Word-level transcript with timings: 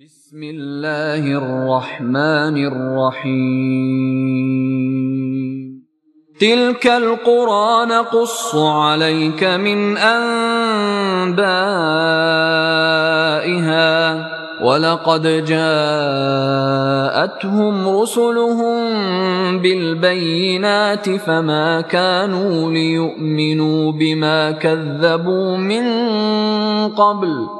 بسم 0.00 0.40
الله 0.42 1.20
الرحمن 1.20 2.56
الرحيم. 2.56 3.36
تلك 6.40 6.86
القرى 6.86 7.86
نقص 7.86 8.56
عليك 8.56 9.44
من 9.44 9.96
أنبائها 9.96 11.40
ولقد 14.64 15.44
جاءتهم 15.44 16.28
رسلهم 17.88 18.78
بالبينات 19.58 21.10
فما 21.10 21.80
كانوا 21.80 22.72
ليؤمنوا 22.72 23.92
بما 23.92 24.50
كذبوا 24.50 25.56
من 25.56 25.84
قبل. 26.88 27.59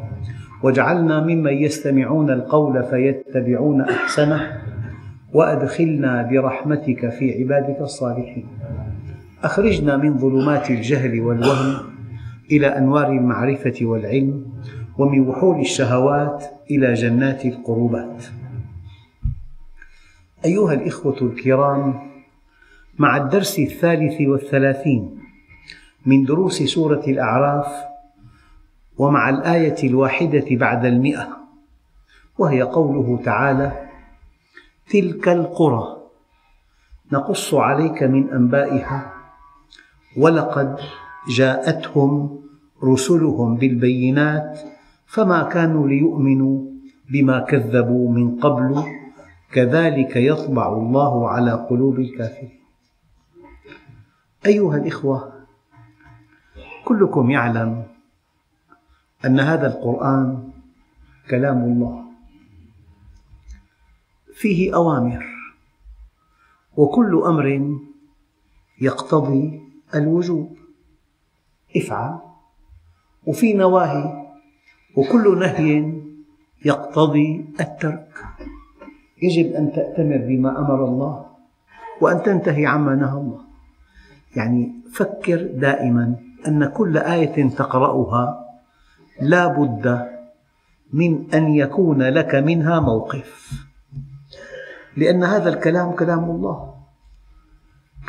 واجعلنا 0.63 1.21
ممن 1.21 1.53
يستمعون 1.53 2.29
القول 2.29 2.83
فيتبعون 2.83 3.81
أحسنه 3.81 4.61
وأدخلنا 5.33 6.29
برحمتك 6.31 7.09
في 7.09 7.39
عبادك 7.39 7.81
الصالحين. 7.81 8.47
أخرجنا 9.43 9.97
من 9.97 10.17
ظلمات 10.17 10.71
الجهل 10.71 11.21
والوهم 11.21 11.75
إلى 12.51 12.67
أنوار 12.67 13.11
المعرفة 13.11 13.73
والعلم 13.81 14.45
ومن 14.97 15.27
وحول 15.27 15.59
الشهوات 15.59 16.45
إلى 16.71 16.93
جنات 16.93 17.45
القربات. 17.45 18.23
أيها 20.45 20.73
الإخوة 20.73 21.17
الكرام 21.21 21.93
مع 22.99 23.17
الدرس 23.17 23.59
الثالث 23.59 24.21
والثلاثين 24.21 25.17
من 26.05 26.23
دروس 26.23 26.63
سورة 26.63 27.03
الأعراف 27.07 27.90
ومع 29.01 29.29
الآية 29.29 29.89
الواحدة 29.89 30.45
بعد 30.51 30.85
المئة 30.85 31.27
وهي 32.37 32.61
قوله 32.61 33.23
تعالى 33.25 33.89
تلك 34.89 35.29
القرى 35.29 35.97
نقص 37.11 37.53
عليك 37.53 38.03
من 38.03 38.29
أنبائها 38.29 39.13
ولقد 40.17 40.79
جاءتهم 41.29 42.39
رسلهم 42.83 43.55
بالبينات 43.55 44.59
فما 45.05 45.43
كانوا 45.43 45.87
ليؤمنوا 45.87 46.61
بما 47.11 47.39
كذبوا 47.39 48.11
من 48.11 48.39
قبل 48.39 48.83
كذلك 49.51 50.15
يطبع 50.15 50.67
الله 50.73 51.29
على 51.29 51.51
قلوب 51.51 51.99
الكافرين. 51.99 52.59
أيها 54.45 54.77
الإخوة 54.77 55.33
كلكم 56.85 57.31
يعلم 57.31 57.90
أن 59.25 59.39
هذا 59.39 59.67
القرآن 59.67 60.51
كلام 61.29 61.57
الله. 61.63 62.05
فيه 64.33 64.75
أوامر 64.75 65.25
وكل 66.77 67.21
أمر 67.25 67.77
يقتضي 68.81 69.61
الوجوب 69.95 70.57
افعل 71.75 72.19
وفي 73.27 73.53
نواهي 73.53 74.33
وكل 74.97 75.39
نهي 75.39 76.01
يقتضي 76.65 77.45
الترك. 77.59 78.23
يجب 79.21 79.53
أن 79.53 79.71
تأتمر 79.71 80.17
بما 80.17 80.59
أمر 80.59 80.85
الله 80.85 81.25
وأن 82.01 82.23
تنتهي 82.23 82.65
عما 82.65 82.95
نهى 82.95 83.17
الله. 83.17 83.41
يعني 84.35 84.71
فكر 84.93 85.47
دائما 85.53 86.15
أن 86.47 86.65
كل 86.65 86.97
آية 86.97 87.49
تقرأها 87.49 88.40
لا 89.21 89.47
بد 89.47 90.07
من 90.93 91.33
أن 91.33 91.53
يكون 91.53 92.01
لك 92.03 92.35
منها 92.35 92.79
موقف. 92.79 93.51
لأن 94.97 95.23
هذا 95.23 95.49
الكلام 95.49 95.91
كلام 95.91 96.23
الله. 96.23 96.73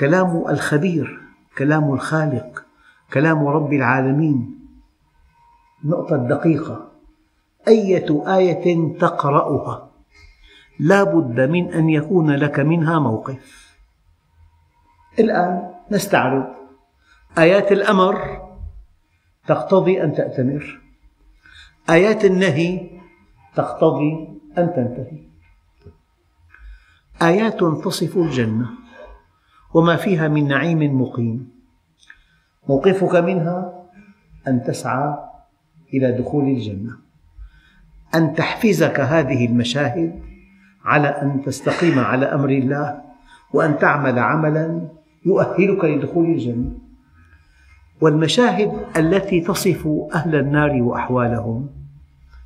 كلام 0.00 0.44
الخبير 0.48 1.20
كلام 1.58 1.92
الخالق 1.92 2.64
كلام 3.12 3.46
رب 3.46 3.72
العالمين. 3.72 4.58
النقطة 5.84 6.14
الدقيقة 6.14 6.88
أية 7.68 8.36
آية 8.36 8.98
تقرأها؟ 8.98 9.90
لا 10.78 11.04
بد 11.04 11.40
من 11.40 11.72
أن 11.72 11.90
يكون 11.90 12.30
لك 12.30 12.60
منها 12.60 12.98
موقف. 12.98 13.76
الآن 15.18 15.70
نستعرض. 15.90 16.46
آيات 17.38 17.72
الأمر 17.72 18.42
تقتضي 19.46 20.02
أن 20.02 20.14
تأتمر. 20.14 20.81
آيات 21.91 22.25
النهي 22.25 22.91
تقتضي 23.54 24.28
أن 24.59 24.66
تنتهي. 24.76 25.22
آيات 27.22 27.60
تصف 27.84 28.16
الجنة 28.16 28.70
وما 29.75 29.97
فيها 29.97 30.28
من 30.28 30.48
نعيم 30.48 31.03
مقيم. 31.03 31.50
موقفك 32.69 33.15
منها 33.15 33.87
أن 34.48 34.62
تسعى 34.65 35.15
إلى 35.94 36.12
دخول 36.12 36.44
الجنة. 36.44 36.97
أن 38.14 38.34
تحفزك 38.34 39.00
هذه 39.00 39.47
المشاهد 39.47 40.22
على 40.84 41.09
أن 41.09 41.43
تستقيم 41.43 41.99
على 41.99 42.26
أمر 42.26 42.49
الله 42.49 43.03
وأن 43.53 43.78
تعمل 43.78 44.19
عملا 44.19 44.88
يؤهلك 45.26 45.84
لدخول 45.84 46.26
الجنة. 46.26 46.78
والمشاهد 48.02 48.72
التي 48.96 49.40
تصف 49.40 49.88
أهل 50.14 50.34
النار 50.34 50.82
وأحوالهم. 50.82 51.68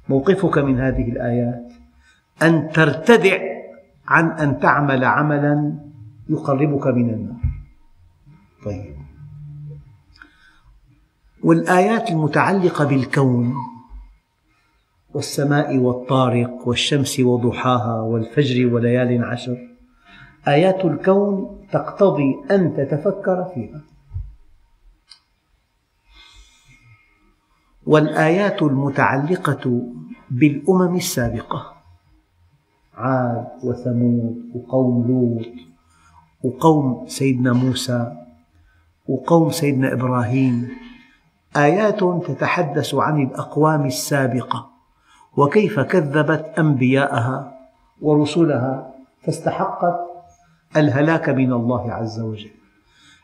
موقفك 0.09 0.59
من 0.59 0.81
هذه 0.81 1.09
الآيات 1.09 1.73
أن 2.43 2.71
ترتدع 2.71 3.39
عن 4.09 4.31
أن 4.31 4.61
تعمل 4.61 5.05
عملا 5.05 5.75
يقربك 6.29 6.87
من 6.87 7.11
النار. 7.11 7.37
طيب. 8.65 8.97
والآيات 11.45 12.11
المتعلقة 12.11 12.85
بالكون 12.85 13.55
والسماء 15.15 15.79
والطارق 15.79 16.69
والشمس 16.69 17.21
وضحاها 17.21 18.01
والفجر 18.01 18.75
وليال 18.75 19.25
عشر 19.25 19.59
آيات 20.49 20.85
الكون 20.85 21.61
تقتضي 21.73 22.35
أن 22.51 22.75
تتفكر 22.77 23.45
فيها. 23.55 23.96
والآيات 27.87 28.63
المتعلقة 28.63 29.83
بالأمم 30.31 30.97
السابقة. 30.97 31.73
عاد 32.95 33.47
وثمود 33.65 34.37
وقوم 34.55 35.07
لوط 35.09 35.47
وقوم 36.45 37.05
سيدنا 37.09 37.53
موسى 37.53 38.13
وقوم 39.09 39.51
سيدنا 39.51 39.93
إبراهيم. 39.93 40.69
آيات 41.57 42.01
تتحدث 42.29 42.95
عن 42.95 43.23
الأقوام 43.23 43.87
السابقة 43.87 44.71
وكيف 45.37 45.81
كذبت 45.81 46.55
أنبياءها 46.59 47.59
ورسلها 48.03 48.95
فاستحقت 49.23 49.97
الهلاك 50.77 51.29
من 51.29 51.53
الله 51.53 51.93
عز 51.93 52.21
وجل. 52.21 52.51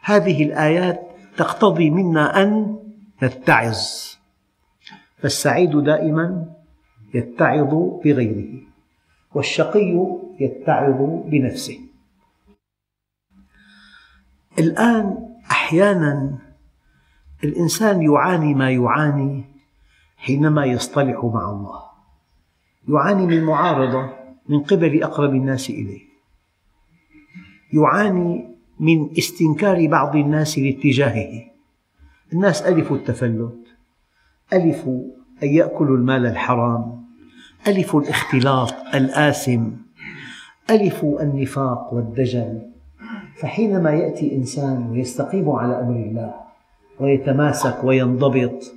هذه 0.03 0.45
الآيات 0.45 1.01
تقتضي 1.37 1.91
منا 1.91 2.43
أن 2.43 2.77
نتعظ. 3.23 4.12
فالسعيد 5.23 5.77
دائما 5.77 6.47
يتعظ 7.15 7.75
بغيره 8.05 8.61
والشقي 9.35 10.19
يتعظ 10.41 10.97
بنفسه. 11.27 11.79
الآن 14.59 15.29
أحيانا 15.51 16.39
الإنسان 17.45 18.03
يعاني 18.03 18.55
ما 18.55 18.71
يعاني 18.71 19.45
حينما 20.17 20.65
يصطلح 20.67 21.25
مع 21.25 21.51
الله. 21.51 21.83
يعاني 22.89 23.27
من 23.27 23.45
معارضة 23.45 24.11
من 24.49 24.61
قبل 24.63 25.03
أقرب 25.03 25.35
الناس 25.35 25.71
إليه. 25.71 26.03
يعاني 27.73 28.49
من 28.81 29.19
استنكار 29.19 29.87
بعض 29.87 30.17
الناس 30.17 30.59
لاتجاهه. 30.59 31.45
الناس 32.33 32.63
ألفوا 32.63 32.97
التفلت. 32.97 33.62
ألفوا 34.53 35.03
أن 35.43 35.49
يأكلوا 35.49 35.97
المال 35.97 36.27
الحرام 36.27 37.05
ألفوا 37.69 38.01
الاختلاط 38.01 38.75
الآثم 38.95 39.65
ألفوا 40.71 41.23
النفاق 41.23 41.95
والدجل. 41.95 42.63
فحينما 43.41 43.91
يأتي 43.91 44.37
إنسان 44.37 44.91
ويستقيم 44.91 45.51
على 45.51 45.81
أمر 45.81 45.97
الله 45.97 46.35
ويتماسك 47.01 47.85
وينضبط 47.85 48.75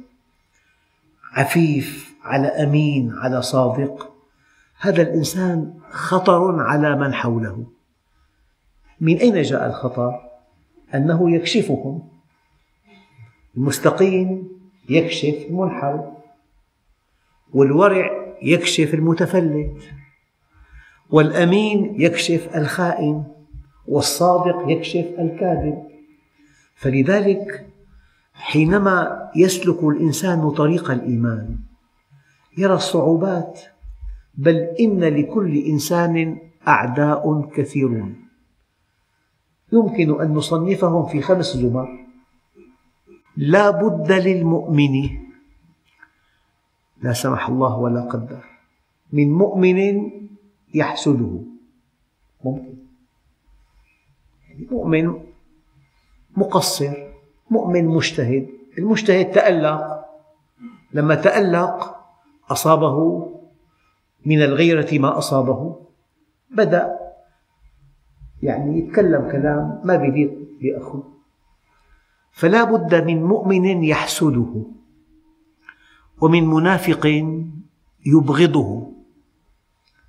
عفيف 1.33 2.15
على 2.23 2.47
أمين 2.47 3.13
على 3.13 3.41
صادق 3.41 4.11
هذا 4.79 5.01
الإنسان 5.01 5.73
خطر 5.89 6.59
على 6.59 6.95
من 6.95 7.13
حوله. 7.13 7.65
من 9.01 9.17
أين 9.17 9.41
جاء 9.41 9.67
الخطر؟ 9.67 10.19
أنه 10.95 11.31
يكشفهم. 11.31 12.09
المستقيم 13.57 14.49
يكشف 14.89 15.45
المنحرف 15.49 16.05
والورع 17.53 18.35
يكشف 18.41 18.93
المتفلت 18.93 19.77
والأمين 21.09 22.01
يكشف 22.01 22.55
الخائن 22.55 23.23
والصادق 23.87 24.63
يكشف 24.67 25.05
الكاذب. 25.19 25.83
فلذلك 26.75 27.67
حينما 28.33 29.29
يسلك 29.35 29.83
الإنسان 29.83 30.49
طريق 30.49 30.91
الإيمان 30.91 31.57
يرى 32.57 32.73
الصعوبات 32.73 33.61
بل 34.35 34.55
إن 34.55 35.03
لكل 35.03 35.57
إنسان 35.57 36.37
أعداء 36.67 37.49
كثيرون. 37.55 38.15
يمكن 39.73 40.21
أن 40.21 40.33
نصنفهم 40.33 41.05
في 41.05 41.21
خمس 41.21 41.45
زمر. 41.45 42.04
لا 43.37 43.69
بد 43.69 44.11
للمؤمن. 44.11 45.09
لا 47.01 47.13
سمح 47.13 47.49
الله 47.49 47.77
ولا 47.77 48.01
قدر. 48.01 48.43
من 49.13 49.33
مؤمن 49.33 50.11
يحسده. 50.73 51.39
ممكن. 52.45 52.75
يعني 54.49 54.67
مؤمن 54.71 55.23
مقصر 56.37 56.93
مؤمن 57.49 57.85
مجتهد. 57.85 58.49
المجتهد 58.77 59.31
تألق. 59.31 60.05
لما 60.93 61.15
تألق 61.15 61.95
أصابه 62.51 63.27
من 64.25 64.41
الغيرة 64.41 64.99
ما 64.99 65.17
أصابه. 65.17 65.85
بدأ 66.51 66.99
يعني 68.43 68.79
يتكلم 68.79 69.31
كلام 69.31 69.81
ما 69.83 69.95
بيليق 69.95 70.33
بأخوه 70.61 71.14
فلا 72.35 72.63
بد 72.63 72.95
من 72.95 73.23
مؤمن 73.23 73.83
يحسده 73.83 74.63
ومن 76.21 76.43
منافق 76.47 77.05
يبغضه 78.05 78.91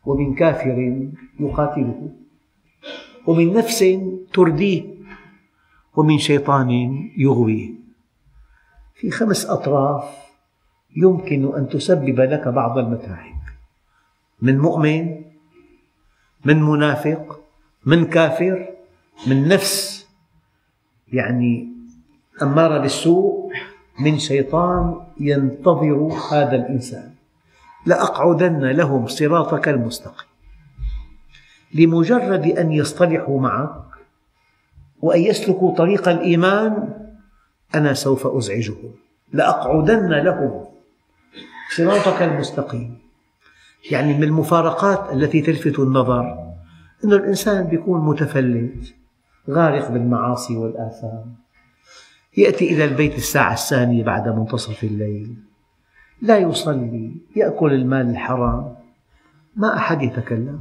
ومن 0.06 0.34
كافر 0.34 0.78
يقاتله 1.40 2.10
ومن 3.26 3.52
نفس 3.52 3.84
ترديه 4.32 4.82
ومن 5.96 6.18
شيطان 6.18 6.70
يغويه. 7.16 7.70
في 8.94 9.10
خمس 9.10 9.46
أطراف 9.46 10.04
يمكن 10.96 11.54
أن 11.54 11.68
تسبب 11.68 12.20
لك 12.20 12.48
بعض 12.48 12.78
المتاعب. 12.78 13.36
من 14.42 14.58
مؤمن 14.58 15.24
من 16.44 16.62
منافق 16.62 17.40
من 17.86 18.04
كافر 18.04 18.68
من 19.26 19.48
نفس 19.48 20.06
يعني 21.12 21.75
أمارة 22.42 22.78
بالسوء 22.78 23.52
من 24.00 24.18
شيطان 24.18 25.00
ينتظر 25.20 26.12
هذا 26.32 26.56
الإنسان. 26.56 27.10
لأقعدن 27.86 28.64
لهم 28.64 29.06
صراطك 29.06 29.68
المستقيم. 29.68 30.28
لمجرد 31.74 32.46
أن 32.46 32.72
يصطلحوا 32.72 33.40
معك 33.40 33.84
وأن 35.02 35.20
يسلكوا 35.20 35.74
طريق 35.74 36.08
الإيمان 36.08 36.94
أنا 37.74 37.94
سوف 37.94 38.26
أزعجهم. 38.26 38.94
لأقعدن 39.32 40.08
لهم 40.08 40.64
صراطك 41.76 42.22
المستقيم. 42.22 42.98
يعني 43.90 44.14
من 44.14 44.24
المفارقات 44.24 45.12
التي 45.12 45.40
تلفت 45.40 45.78
النظر 45.78 46.52
أن 47.04 47.12
الإنسان 47.12 47.74
يكون 47.74 48.06
متفلت 48.06 48.94
غارق 49.50 49.90
بالمعاصي 49.90 50.56
والآثام. 50.56 51.45
يأتي 52.36 52.74
إلى 52.74 52.84
البيت 52.84 53.14
الساعة 53.14 53.52
الثانية 53.52 54.04
بعد 54.04 54.28
منتصف 54.28 54.84
الليل. 54.84 55.36
لا 56.22 56.38
يصلي 56.38 57.16
يأكل 57.36 57.72
المال 57.72 58.10
الحرام. 58.10 58.76
ما 59.56 59.76
أحد 59.76 60.02
يتكلم. 60.02 60.60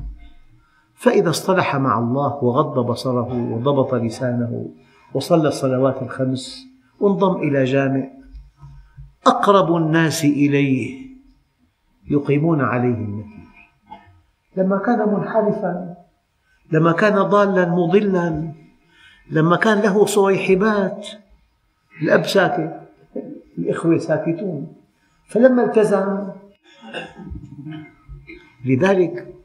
فإذا 0.96 1.30
اصطلح 1.30 1.76
مع 1.76 2.00
الله 2.00 2.44
وغض 2.44 2.86
بصره 2.86 3.54
وضبط 3.54 3.94
لسانه 3.94 4.70
وصلى 5.14 5.48
الصلوات 5.48 6.02
الخمس 6.02 6.68
وانضم 7.00 7.36
إلى 7.36 7.64
جامع 7.64 8.08
أقرب 9.28 9.76
الناس 9.76 10.26
إليه 10.26 11.06
يقيمون 12.08 12.62
عليه 12.62 12.94
النكير 12.94 13.46
لما 14.58 14.78
كان 14.78 15.14
منحرفا 15.14 15.96
لما 16.72 16.92
كان 16.92 17.22
ضالا 17.22 17.70
مضلا 17.70 18.54
لما 19.32 19.58
كان 19.58 19.82
له 19.82 20.06
صويحبات 20.06 21.08
الأب 22.02 22.26
ساكت 22.26 22.82
الإخوة 23.58 23.98
ساكتون. 23.98 24.74
فلما 25.28 25.64
التزم 25.64 26.28
لذلك 28.66 29.36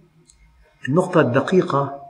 النقطة 0.89 1.21
الدقيقة 1.21 2.01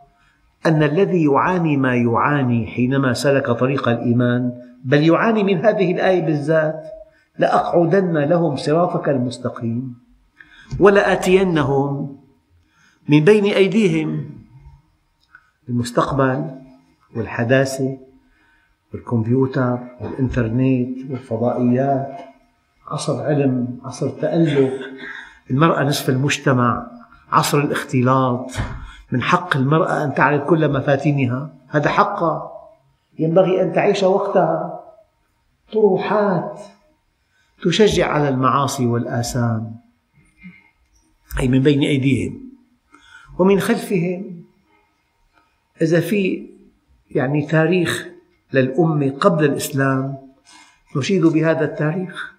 أن 0.67 0.82
الذي 0.82 1.25
يعاني 1.25 1.77
ما 1.77 1.97
يعاني 1.97 2.67
حينما 2.67 3.13
سلك 3.13 3.51
طريق 3.51 3.89
الإيمان 3.89 4.53
بل 4.85 5.03
يعاني 5.03 5.44
من 5.44 5.65
هذه 5.65 5.93
الآية 5.93 6.20
بالذات 6.20 6.85
لأقعدن 7.39 8.19
لهم 8.19 8.56
صراطك 8.56 9.09
المستقيم 9.09 9.94
ولآتينهم 10.81 12.17
من 13.09 13.25
بين 13.25 13.44
أيديهم 13.44 14.31
المستقبل 15.69 16.51
والحداثة 17.17 17.99
والكمبيوتر 18.94 19.79
والإنترنت 20.01 21.11
والفضائيات 21.11 22.19
عصر 22.89 23.23
علم 23.23 23.79
عصر 23.85 24.09
تألق. 24.09 24.73
المرأة 25.51 25.85
نصف 25.85 26.09
المجتمع 26.09 26.91
عصر 27.32 27.59
الاختلاط. 27.59 28.51
من 29.13 29.23
حق 29.23 29.56
المرأة 29.56 30.05
أن 30.05 30.15
تعرف 30.15 30.43
كل 30.43 30.73
مفاتنها 30.73 31.55
هذا 31.69 31.89
حقها. 31.89 32.53
ينبغي 33.19 33.63
أن 33.63 33.73
تعيش 33.73 34.03
وقتها. 34.03 34.81
طروحات 35.73 36.61
تشجع 37.63 38.13
على 38.13 38.29
المعاصي 38.29 38.87
والآثام. 38.87 39.77
أي 41.41 41.49
من 41.49 41.63
بين 41.63 41.81
أيديهم 41.81 42.51
ومن 43.39 43.61
خلفهم. 43.61 44.44
إذا 45.82 46.01
في 46.01 46.51
يعني 47.11 47.47
تاريخ 47.47 48.09
للأمة 48.53 49.11
قبل 49.11 49.45
الإسلام. 49.45 50.19
نشيد 50.97 51.27
بهذا 51.27 51.65
التاريخ. 51.65 52.35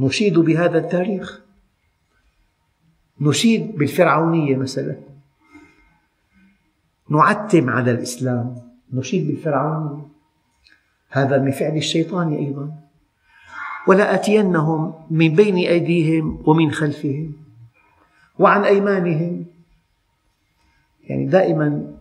نشيد 0.00 0.38
بهذا 0.38 0.78
التاريخ. 0.78 1.40
نشيد 3.20 3.78
بالفرعونية 3.78 4.56
مثلا. 4.56 4.96
نعتم 7.10 7.70
على 7.70 7.90
الإسلام. 7.90 8.56
نشيد 8.92 9.26
بالفرعونية. 9.26 10.08
هذا 11.10 11.38
من 11.38 11.50
فعل 11.50 11.76
الشيطان 11.76 12.32
أيضا. 12.32 12.72
ولآتينهم 13.86 14.94
من 15.10 15.34
بين 15.34 15.56
أيديهم 15.56 16.42
ومن 16.46 16.70
خلفهم 16.72 17.32
وعن 18.38 18.64
أيمانهم. 18.64 19.44
يعني 21.04 21.26
دائما 21.26 21.94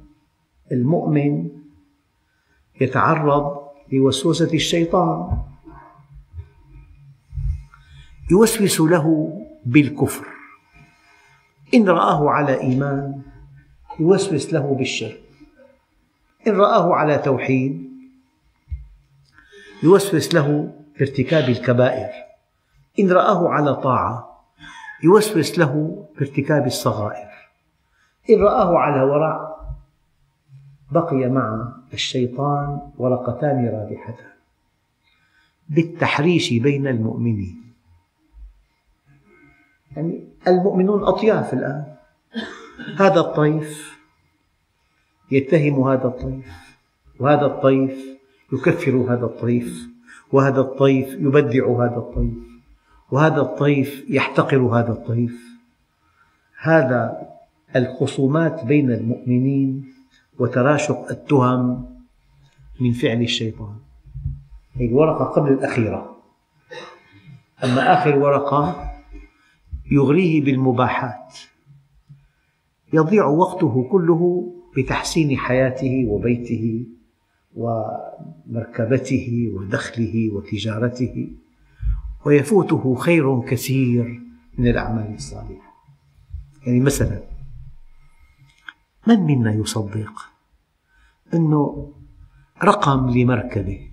المؤمن 0.72 1.57
يتعرض 2.82 3.68
لوسوسة 3.92 4.54
الشيطان. 4.54 5.38
يوسوس 8.32 8.82
له 8.82 9.38
بالكفر. 9.66 10.26
إن 11.74 11.90
رآه 11.90 12.30
على 12.30 12.62
إيمان 12.62 13.22
يوسوس 14.00 14.54
له 14.54 14.76
بالشرك 14.76 15.22
إن 16.48 16.56
رآه 16.56 16.94
على 16.94 17.18
توحيد 17.18 17.88
يوسوس 19.84 20.34
له 20.34 20.74
بارتكاب 21.00 21.50
الكبائر. 21.50 22.10
إن 23.00 23.12
رآه 23.12 23.50
على 23.50 23.76
طاعة 23.76 24.44
يوسوس 25.04 25.60
له 25.60 26.06
بارتكاب 26.20 26.66
الصغائر. 26.66 27.28
إن 28.30 28.42
رآه 28.42 28.78
على 28.78 29.04
ورع 29.04 29.57
بقي 30.92 31.30
مع 31.30 31.74
الشيطان 31.94 32.80
ورقتان 32.98 33.66
رابحتان. 33.68 34.32
بالتحريش 35.70 36.54
بين 36.54 36.88
المؤمنين. 36.88 37.64
يعني 39.96 40.24
المؤمنون 40.48 41.04
أطياف 41.04 41.54
الآن. 41.54 41.96
هذا 42.98 43.20
الطيف 43.20 43.98
يتهم 45.32 45.88
هذا 45.88 46.08
الطيف 46.08 46.46
وهذا 47.20 47.46
الطيف 47.46 48.06
يكفر 48.54 48.92
هذا 48.92 49.26
الطيف 49.26 49.88
وهذا 50.32 50.62
الطيف 50.62 51.14
يبدع 51.14 51.68
هذا 51.68 51.98
الطيف 51.98 52.34
وهذا 53.12 53.42
الطيف 53.42 54.10
يحتقر 54.10 54.58
هذا 54.58 54.92
الطيف. 54.92 55.42
هذا 56.62 57.28
الخصومات 57.76 58.66
بين 58.66 58.92
المؤمنين 58.92 59.97
وتراشق 60.40 61.10
التهم 61.10 61.86
من 62.82 62.92
فعل 62.92 63.22
الشيطان. 63.22 63.76
هذه 64.76 64.86
الورقة 64.86 65.26
قبل 65.26 65.52
الأخيرة. 65.52 66.18
أما 67.64 67.94
آخر 67.94 68.18
ورقة 68.18 68.92
يغريه 69.92 70.44
بالمباحات. 70.46 71.38
يضيع 72.94 73.26
وقته 73.26 73.90
كله 73.92 74.54
بتحسين 74.78 75.38
حياته 75.38 76.06
وبيته 76.08 76.86
ومركبته 77.56 79.52
ودخله 79.54 80.30
وتجارته 80.34 81.32
ويفوته 82.26 82.96
خير 82.96 83.42
كثير 83.42 84.22
من 84.58 84.68
الأعمال 84.68 85.14
الصالحة. 85.14 85.74
يعني 86.66 86.80
مثلا 86.80 87.37
من 89.08 89.20
منا 89.20 89.54
يصدق 89.54 90.30
أنه 91.34 91.94
رقم 92.64 93.10
لمركبة 93.10 93.92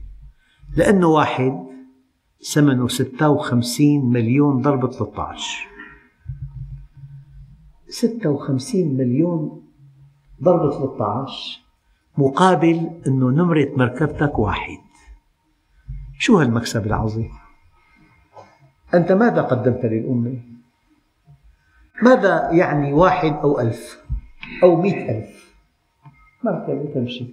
لأنه 0.76 1.06
واحد 1.06 1.66
ثمنه 2.52 2.88
56 2.88 4.12
مليون 4.12 4.62
ضرب 4.62 4.90
13 4.92 5.68
56 7.88 8.96
مليون 8.96 9.62
ضرب 10.42 10.70
13 10.72 11.60
مقابل 12.18 12.90
أنه 13.06 13.30
نمرة 13.30 13.68
مركبتك 13.76 14.38
واحد 14.38 14.78
شو 16.18 16.38
هالمكسب 16.38 16.86
العظيم؟ 16.86 17.30
أنت 18.94 19.12
ماذا 19.12 19.42
قدمت 19.42 19.84
للأمة؟ 19.84 20.42
ماذا 22.02 22.50
يعني 22.52 22.92
واحد 22.92 23.32
أو 23.32 23.60
ألف 23.60 24.04
أو 24.62 24.82
مئة 24.82 25.18
ألف. 25.18 25.54
مركبة 26.44 26.94
تمشي؟ 26.94 27.26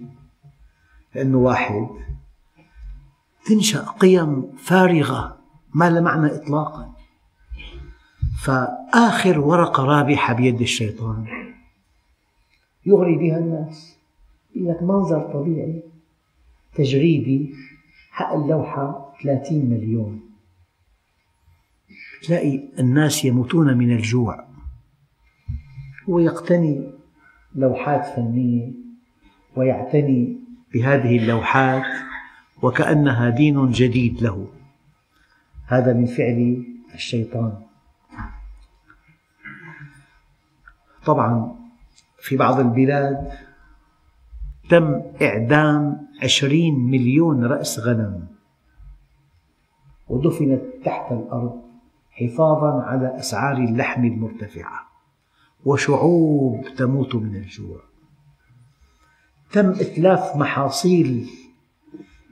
لأنه 1.14 1.38
واحد. 1.38 1.88
تنشأ 3.46 3.80
قيم 3.80 4.56
فارغة 4.56 5.38
ما 5.74 5.90
لها 5.90 6.00
معنى 6.00 6.26
إطلاقا. 6.26 6.92
فآخر 8.42 9.40
ورقة 9.40 9.84
رابحة 9.84 10.34
بيد 10.34 10.60
الشيطان. 10.60 11.26
يغري 12.86 13.16
بها 13.16 13.38
الناس. 13.38 13.96
يقول 14.54 14.68
لك 14.68 14.82
منظر 14.82 15.32
طبيعي. 15.32 15.82
تجريبي. 16.74 17.54
حق 18.10 18.32
اللوحة 18.32 19.14
30 19.22 19.70
مليون. 19.70 20.20
تلاقي 22.22 22.68
الناس 22.78 23.24
يموتون 23.24 23.76
من 23.78 23.92
الجوع. 23.92 24.44
هو 26.08 26.18
يقتني 26.18 27.01
لوحات 27.54 28.06
فنية 28.06 28.72
ويعتني 29.56 30.36
بهذه 30.74 31.18
اللوحات 31.18 31.84
وكأنها 32.62 33.30
دين 33.30 33.70
جديد 33.70 34.22
له. 34.22 34.48
هذا 35.66 35.92
من 35.92 36.06
فعل 36.06 36.64
الشيطان. 36.94 37.52
طبعا 41.04 41.56
في 42.18 42.36
بعض 42.36 42.60
البلاد 42.60 43.32
تم 44.70 45.02
إعدام 45.22 46.06
عشرين 46.22 46.74
مليون 46.90 47.44
رأس 47.44 47.78
غنم 47.78 48.26
ودفنت 50.08 50.62
تحت 50.84 51.12
الأرض 51.12 51.62
حفاظا 52.10 52.82
على 52.82 53.18
أسعار 53.18 53.56
اللحم 53.56 54.04
المرتفعة. 54.04 54.91
وشعوب 55.64 56.64
تموت 56.76 57.14
من 57.14 57.36
الجوع. 57.36 57.80
تم 59.52 59.70
إتلاف 59.70 60.36
محاصيل 60.36 61.28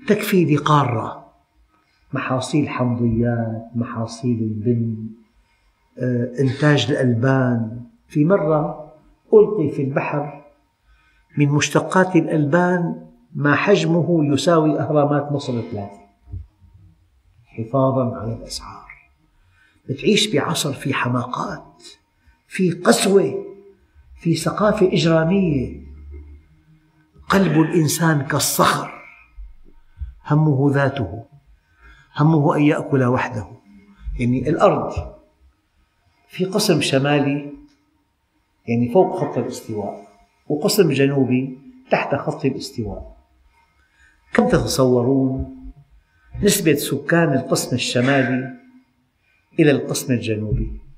تكفي 0.08 0.44
لقارة. 0.44 1.20
محاصيل 2.12 2.68
حمضيات 2.68 3.70
محاصيل 3.74 4.38
البن 4.38 5.06
آه، 5.98 6.32
إنتاج 6.40 6.86
الألبان. 6.90 7.80
في 8.08 8.24
مرة 8.24 8.92
ألقي 9.34 9.70
في 9.70 9.82
البحر 9.82 10.44
من 11.38 11.48
مشتقات 11.48 12.16
الألبان 12.16 13.06
ما 13.34 13.54
حجمه 13.54 14.24
يساوي 14.32 14.80
أهرامات 14.80 15.32
مصر 15.32 15.52
ثلاثة 15.52 16.00
حفاظا 17.46 18.16
على 18.16 18.32
الأسعار. 18.32 18.90
تعيش 19.88 20.34
بعصر 20.34 20.72
في 20.72 20.94
حماقات. 20.94 21.82
في 22.50 22.70
قسوة 22.70 23.46
في 24.20 24.34
ثقافة 24.34 24.92
إجرامية. 24.92 25.80
قلب 27.28 27.60
الإنسان 27.60 28.22
كالصخر 28.22 28.90
همه 30.26 30.74
ذاته 30.74 31.24
همه 32.16 32.56
أن 32.56 32.62
يأكل 32.62 33.04
وحده. 33.04 33.46
يعني 34.18 34.48
الأرض 34.48 35.14
في 36.28 36.44
قسم 36.44 36.80
شمالي 36.80 37.52
يعني 38.68 38.92
فوق 38.92 39.16
خط 39.20 39.38
الاستواء 39.38 40.08
وقسم 40.48 40.90
جنوبي 40.92 41.58
تحت 41.90 42.14
خط 42.14 42.44
الاستواء. 42.44 43.16
كم 44.32 44.48
تتصورون 44.48 45.56
نسبة 46.42 46.74
سكان 46.74 47.32
القسم 47.32 47.76
الشمالي 47.76 48.60
إلى 49.58 49.70
القسم 49.70 50.12
الجنوبي؟ 50.12 50.89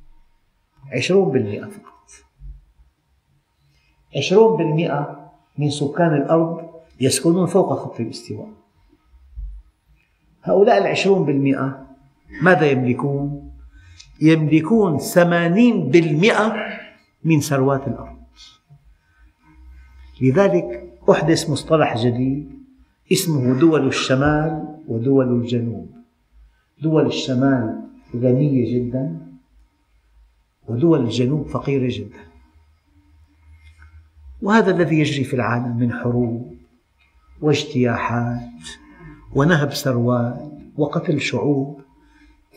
عشرون 0.90 1.32
بالمئة 1.32 1.64
فقط. 1.64 2.10
عشرون 4.16 4.56
بالمئة 4.56 5.30
من 5.58 5.70
سكان 5.70 6.14
الأرض 6.14 6.70
يسكنون 7.00 7.46
فوق 7.46 7.74
خط 7.74 8.00
الاستواء. 8.00 8.48
هؤلاء 10.42 10.78
العشرون 10.78 11.24
بالمئة 11.24 11.86
ماذا 12.42 12.70
يملكون؟ 12.70 13.52
يملكون 14.20 14.98
ثمانين 14.98 15.90
بالمئة 15.90 16.54
من 17.24 17.40
ثروات 17.40 17.88
الأرض. 17.88 18.16
لذلك 20.20 20.92
أحدث 21.10 21.50
مصطلح 21.50 21.96
جديد 21.96 22.52
اسمه 23.12 23.58
دول 23.58 23.86
الشمال 23.86 24.78
ودول 24.88 25.40
الجنوب. 25.40 25.90
دول 26.82 27.06
الشمال 27.06 27.82
غنية 28.16 28.78
جدا. 28.78 29.21
ودول 30.68 31.00
الجنوب 31.04 31.46
فقيرة 31.46 31.88
جدا. 31.90 32.32
وهذا 34.42 34.70
الذي 34.70 34.98
يجري 34.98 35.24
في 35.24 35.34
العالم 35.34 35.76
من 35.76 35.92
حروب 35.92 36.56
واجتياحات 37.40 38.68
ونهب 39.34 39.70
ثروات 39.70 40.52
وقتل 40.76 41.20
شعوب 41.20 41.80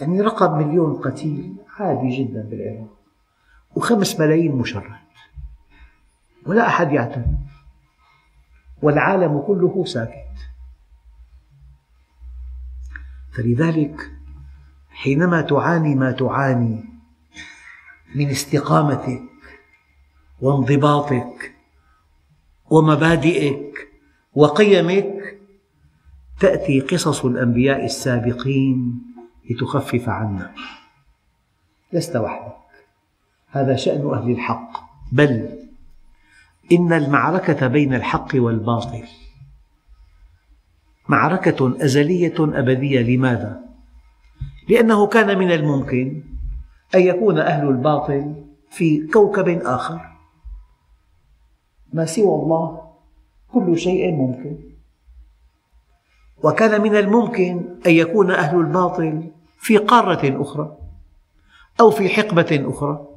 يعني 0.01 0.21
رقم 0.21 0.57
مليون 0.57 0.93
قتيل 0.93 1.55
عادي 1.79 2.09
جدا 2.09 2.41
بالعراق 2.41 2.97
وخمس 3.75 4.19
ملايين 4.19 4.55
مشرد. 4.55 4.91
ولا 6.45 6.67
أحد 6.67 6.91
يعتني 6.91 7.37
والعالم 8.81 9.39
كله 9.39 9.85
ساكت. 9.85 10.25
فلذلك 13.31 14.11
حينما 14.89 15.41
تعاني 15.41 15.95
ما 15.95 16.11
تعاني 16.11 16.94
من 18.15 18.29
استقامتك 18.29 19.21
وانضباطك 20.41 21.55
ومبادئك 22.69 23.89
وقيمك 24.33 25.39
تأتي 26.39 26.79
قصص 26.79 27.25
الأنبياء 27.25 27.85
السابقين 27.85 29.01
لتخفف 29.49 30.09
عنا. 30.09 30.51
لست 31.93 32.15
وحدك. 32.15 32.55
هذا 33.49 33.75
شأن 33.75 34.09
أهل 34.09 34.31
الحق. 34.31 34.71
بل 35.11 35.59
إن 36.71 36.93
المعركة 36.93 37.67
بين 37.67 37.93
الحق 37.93 38.27
والباطل 38.35 39.03
معركة 41.09 41.85
أزلية 41.85 42.35
أبدية. 42.39 43.01
لماذا؟ 43.01 43.61
لأنه 44.69 45.07
كان 45.07 45.37
من 45.37 45.51
الممكن 45.51 46.23
أن 46.95 47.01
يكون 47.01 47.39
أهل 47.39 47.67
الباطل 47.67 48.45
في 48.69 49.07
كوكب 49.07 49.61
آخر. 49.65 50.01
ما 51.93 52.05
سوى 52.05 52.35
الله 52.43 52.91
كل 53.53 53.77
شيء 53.77 54.11
ممكن. 54.11 54.57
وكان 56.43 56.81
من 56.81 56.95
الممكن 56.95 57.79
أن 57.85 57.91
يكون 57.91 58.31
أهل 58.31 58.59
الباطل 58.59 59.31
في 59.59 59.77
قارة 59.77 60.41
أخرى 60.41 60.77
أو 61.79 61.91
في 61.91 62.09
حقبة 62.09 62.65
أخرى. 62.69 63.07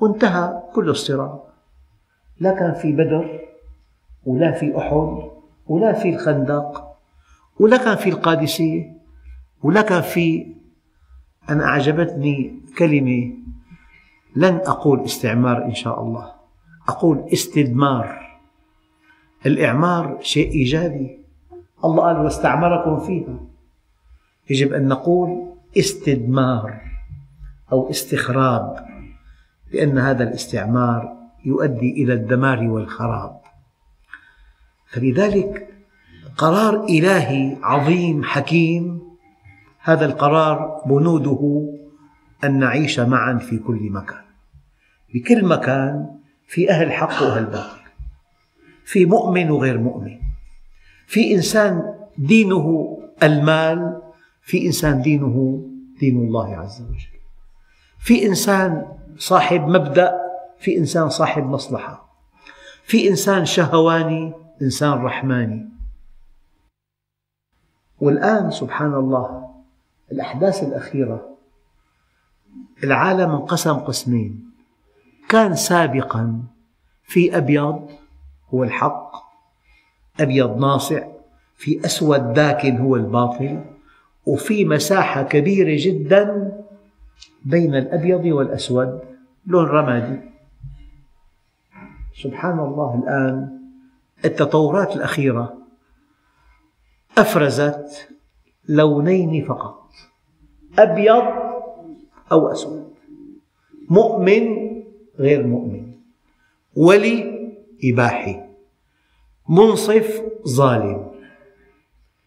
وانتهى 0.00 0.62
كل 0.74 0.90
الصراع. 0.90 1.42
لا 2.40 2.54
كان 2.54 2.74
في 2.74 2.92
بدر 2.92 3.40
ولا 4.26 4.52
في 4.52 4.78
أحد 4.78 5.30
ولا 5.66 5.92
في 5.92 6.08
الخندق 6.08 6.96
ولا 7.60 7.76
كان 7.76 7.96
في 7.96 8.08
القادسية 8.10 8.92
ولا 9.62 9.82
كان 9.82 10.02
في 10.02 10.57
أنا 11.50 11.64
أعجبتني 11.64 12.60
كلمة 12.78 13.32
لن 14.36 14.60
أقول 14.66 15.04
استعمار 15.04 15.64
إن 15.64 15.74
شاء 15.74 16.02
الله. 16.02 16.32
أقول 16.88 17.28
استدمار. 17.32 18.38
الإعمار 19.46 20.18
شيء 20.22 20.52
إيجابي. 20.52 21.18
الله 21.84 22.02
قال 22.04 22.16
واستعمركم 22.16 23.00
فيها. 23.00 23.38
يجب 24.50 24.72
أن 24.72 24.88
نقول 24.88 25.48
استدمار 25.78 26.80
أو 27.72 27.90
استخراب 27.90 28.86
لأن 29.72 29.98
هذا 29.98 30.24
الاستعمار 30.24 31.16
يؤدي 31.44 32.02
إلى 32.02 32.12
الدمار 32.12 32.62
والخراب. 32.62 33.40
فلذلك 34.86 35.68
قرار 36.36 36.84
إلهي 36.84 37.56
عظيم 37.62 38.24
حكيم 38.24 39.07
هذا 39.82 40.06
القرار 40.06 40.82
بنوده 40.86 41.72
أن 42.44 42.58
نعيش 42.58 43.00
معا 43.00 43.38
في 43.38 43.58
كل 43.58 43.90
مكان. 43.90 44.24
بكل 45.14 45.44
مكان 45.44 46.18
في 46.46 46.70
أهل 46.70 46.92
حق 46.92 47.22
وأهل 47.22 47.44
باطل 47.44 47.78
في 48.84 49.04
مؤمن 49.04 49.50
وغير 49.50 49.78
مؤمن 49.78 50.18
في 51.06 51.34
إنسان 51.34 51.94
دينه 52.18 52.98
المال 53.22 54.02
في 54.42 54.66
إنسان 54.66 55.02
دينه 55.02 55.64
دين 56.00 56.16
الله 56.16 56.56
عز 56.56 56.82
وجل 56.82 57.18
في 57.98 58.26
إنسان 58.26 58.86
صاحب 59.16 59.60
مبدأ 59.60 60.12
في 60.58 60.78
إنسان 60.78 61.08
صاحب 61.08 61.46
مصلحة 61.46 62.08
في 62.84 63.08
إنسان 63.08 63.44
شهواني 63.44 64.32
إنسان 64.62 64.92
رحماني. 64.92 65.68
والآن 68.00 68.50
سبحان 68.50 68.94
الله 68.94 69.47
الأحداث 70.12 70.62
الأخيرة 70.62 71.28
العالم 72.84 73.30
انقسم 73.30 73.72
قسمين. 73.72 74.50
كان 75.28 75.54
سابقا 75.54 76.42
في 77.04 77.36
أبيض 77.36 77.90
هو 78.54 78.64
الحق 78.64 79.12
أبيض 80.20 80.56
ناصع 80.56 81.06
في 81.56 81.84
أسود 81.84 82.32
داكن 82.32 82.76
هو 82.76 82.96
الباطل 82.96 83.64
وفي 84.26 84.64
مساحة 84.64 85.22
كبيرة 85.22 85.76
جدا 85.80 86.52
بين 87.44 87.74
الأبيض 87.74 88.24
والأسود 88.24 89.00
لون 89.46 89.64
رمادي. 89.64 90.20
سبحان 92.22 92.58
الله 92.58 93.02
الآن 93.04 93.58
التطورات 94.24 94.96
الأخيرة 94.96 95.58
أفرزت 97.18 98.08
لونين 98.68 99.44
فقط 99.44 99.90
أبيض 100.78 101.24
أو 102.32 102.52
أسود. 102.52 102.94
مؤمن 103.90 104.68
غير 105.18 105.46
مؤمن. 105.46 105.92
ولي 106.76 107.38
إباحي. 107.84 108.40
منصف 109.48 110.22
ظالم. 110.48 111.10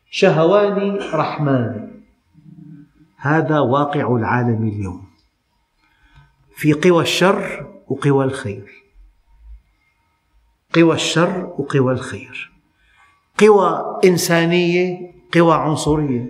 شهواني 0.09 0.99
رحماني. 1.13 1.91
هذا 3.17 3.59
واقع 3.59 4.15
العالم 4.15 4.67
اليوم. 4.67 5.07
في 6.55 6.73
قوى 6.73 7.03
الشر 7.03 7.67
وقوى 7.87 8.25
الخير. 8.25 8.83
قوى 10.75 10.93
الشر 10.93 11.55
وقوى 11.57 11.93
الخير. 11.93 12.51
قوى 13.39 13.99
إنسانية 14.05 15.20
قوى 15.33 15.53
عنصرية. 15.53 16.25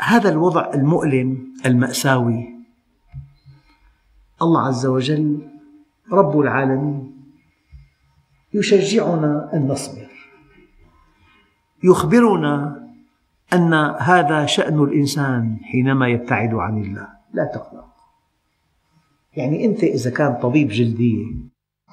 هذا 0.00 0.28
الوضع 0.28 0.70
المؤلم 0.74 1.54
المأساوي. 1.66 2.48
الله 4.42 4.66
عز 4.66 4.86
وجل 4.86 5.48
رب 6.12 6.40
العالمين 6.40 7.16
يشجعنا 8.54 9.50
أن 9.54 9.68
نصبر. 9.68 10.08
يخبرنا 11.84 12.86
أن 13.52 13.74
هذا 13.98 14.46
شأن 14.46 14.82
الإنسان 14.84 15.58
حينما 15.62 16.08
يبتعد 16.08 16.54
عن 16.54 16.78
الله. 16.78 17.08
لا 17.32 17.44
تقلق. 17.54 17.88
يعني 19.36 19.64
أنت 19.64 19.84
إذا 19.84 20.10
كان 20.10 20.34
طبيب 20.34 20.68
جلدية 20.68 21.26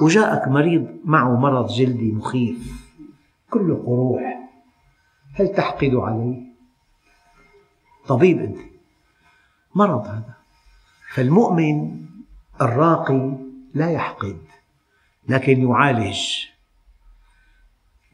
وجاءك 0.02 0.48
مريض 0.48 0.88
معه 1.04 1.40
مرض 1.40 1.68
جلدي 1.68 2.12
مخيف 2.12 2.85
كله 3.56 3.84
قروح 3.86 4.50
هل 5.34 5.48
تحقد 5.48 5.96
عليه؟ 5.96 6.42
طبيب 8.08 8.40
أنت 8.40 8.58
مرض 9.76 10.08
هذا. 10.08 10.36
فالمؤمن 11.14 12.06
الراقي 12.62 13.32
لا 13.74 13.92
يحقد 13.92 14.38
لكن 15.28 15.70
يعالج. 15.70 16.20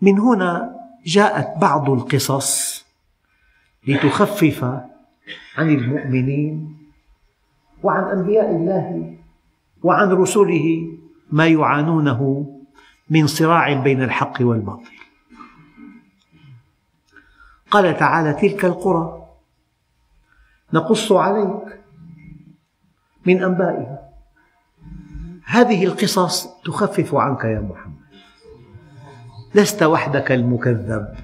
من 0.01 0.19
هنا 0.19 0.75
جاءت 1.05 1.61
بعض 1.61 1.89
القصص 1.89 2.85
لتخفف 3.87 4.63
عن 5.57 5.69
المؤمنين 5.69 6.77
وعن 7.83 8.03
أنبياء 8.03 8.55
الله 8.55 9.15
وعن 9.83 10.11
رسله 10.11 10.97
ما 11.31 11.47
يعانونه 11.47 12.45
من 13.09 13.27
صراع 13.27 13.73
بين 13.73 14.01
الحق 14.01 14.37
والباطل. 14.41 15.00
قال 17.71 17.97
تعالى 17.97 18.33
تلك 18.33 18.65
القرى 18.65 19.27
نقص 20.73 21.11
عليك 21.11 21.79
من 23.25 23.43
أنبائها. 23.43 24.09
هذه 25.45 25.85
القصص 25.85 26.47
تخفف 26.65 27.15
عنك 27.15 27.43
يا 27.43 27.59
محمد. 27.59 28.01
لست 29.55 29.83
وحدك 29.83 30.31
المكذب 30.31 31.15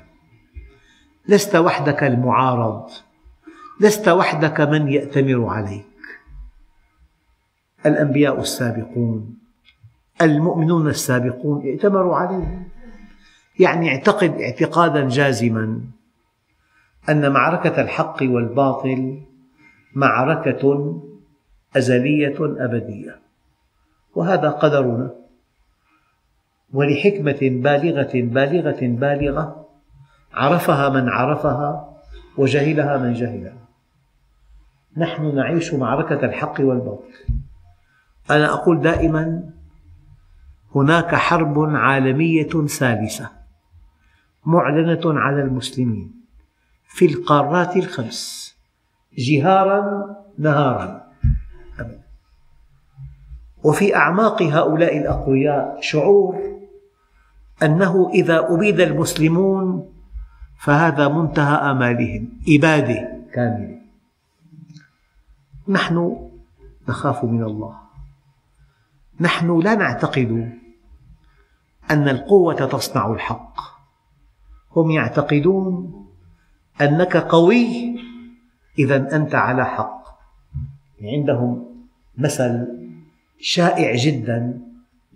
لست 1.28 1.56
وحدك 1.56 2.04
المعارض 2.04 2.90
لست 3.82 4.08
وحدك 4.08 4.62
من 4.62 4.88
يأتمر 4.88 5.46
عليك. 5.46 5.86
الأنبياء 7.86 8.40
السابقون 8.40 9.38
المؤمنون 10.22 10.88
السابقون 10.88 11.62
ائتمروا 11.62 12.16
عليه 12.16 12.68
يعني 13.60 13.90
اعتقد 13.90 14.42
اعتقادا 14.42 15.10
جازما. 15.10 15.97
أن 17.10 17.32
معركة 17.32 17.82
الحق 17.82 18.18
والباطل 18.22 19.22
معركة 19.96 20.94
أزلية 21.78 22.36
أبدية. 22.40 23.20
وهذا 24.16 24.50
قدرنا. 24.50 25.12
ولحكمة 26.74 27.40
بالغة 27.42 28.12
بالغة 28.14 28.80
بالغة 28.82 29.68
عرفها 30.34 30.90
من 30.90 31.10
عرفها 31.10 31.98
وجهلها 32.38 32.98
من 32.98 33.14
جهلها. 33.14 33.58
نحن 34.98 35.36
نعيش 35.36 35.74
معركة 35.74 36.26
الحق 36.26 36.56
والباطل. 36.60 37.14
أنا 38.32 38.54
أقول 38.54 38.82
دائما 38.82 39.50
هناك 40.76 41.16
حرب 41.16 41.60
عالمية 41.60 42.50
ثالثة 42.50 43.30
معلنة 44.46 45.20
على 45.20 45.42
المسلمين. 45.42 46.27
في 46.88 47.06
القارات 47.06 47.78
الخمس. 47.78 48.56
جهارا 49.18 50.06
نهارا. 50.38 51.08
وفي 53.64 53.96
أعماق 53.96 54.42
هؤلاء 54.42 54.98
الأقوياء 54.98 55.82
شعور 55.82 56.58
أنه 57.64 58.10
إذا 58.14 58.54
أبيد 58.54 58.80
المسلمون 58.80 59.94
فهذا 60.60 61.08
منتهى 61.08 61.72
آمالهم 61.72 62.40
إبادة 62.50 63.26
كاملة. 63.34 63.78
نحن 65.68 66.30
نخاف 66.90 67.24
من 67.24 67.44
الله. 67.44 67.76
نحن 69.20 69.60
لا 69.60 69.76
نعتقد 69.76 70.54
أن 71.92 72.10
القوة 72.10 72.66
تصنع 72.66 73.12
الحق. 73.12 73.60
هم 74.76 74.92
يعتقدون 74.92 76.07
أنك 76.82 77.18
قوي 77.18 77.96
إذا 78.80 79.16
أنت 79.16 79.36
على 79.36 79.66
حق. 79.66 80.04
عندهم 81.02 81.66
مثل 82.18 82.68
شائع 83.40 83.96
جدا. 83.96 84.62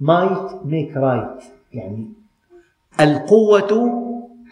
Might 0.02 0.66
make 0.66 0.96
right. 0.96 1.44
يعني 1.74 2.14
القوة 3.00 3.72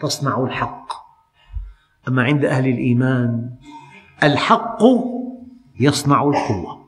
تصنع 0.00 0.44
الحق. 0.44 0.92
أما 2.08 2.22
عند 2.22 2.44
أهل 2.44 2.68
الإيمان 2.68 3.50
الحق 4.22 4.82
يصنع 5.80 6.22
القوة. 6.22 6.80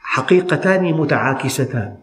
حقيقتان 0.00 0.92
متعاكستان. 0.94 1.96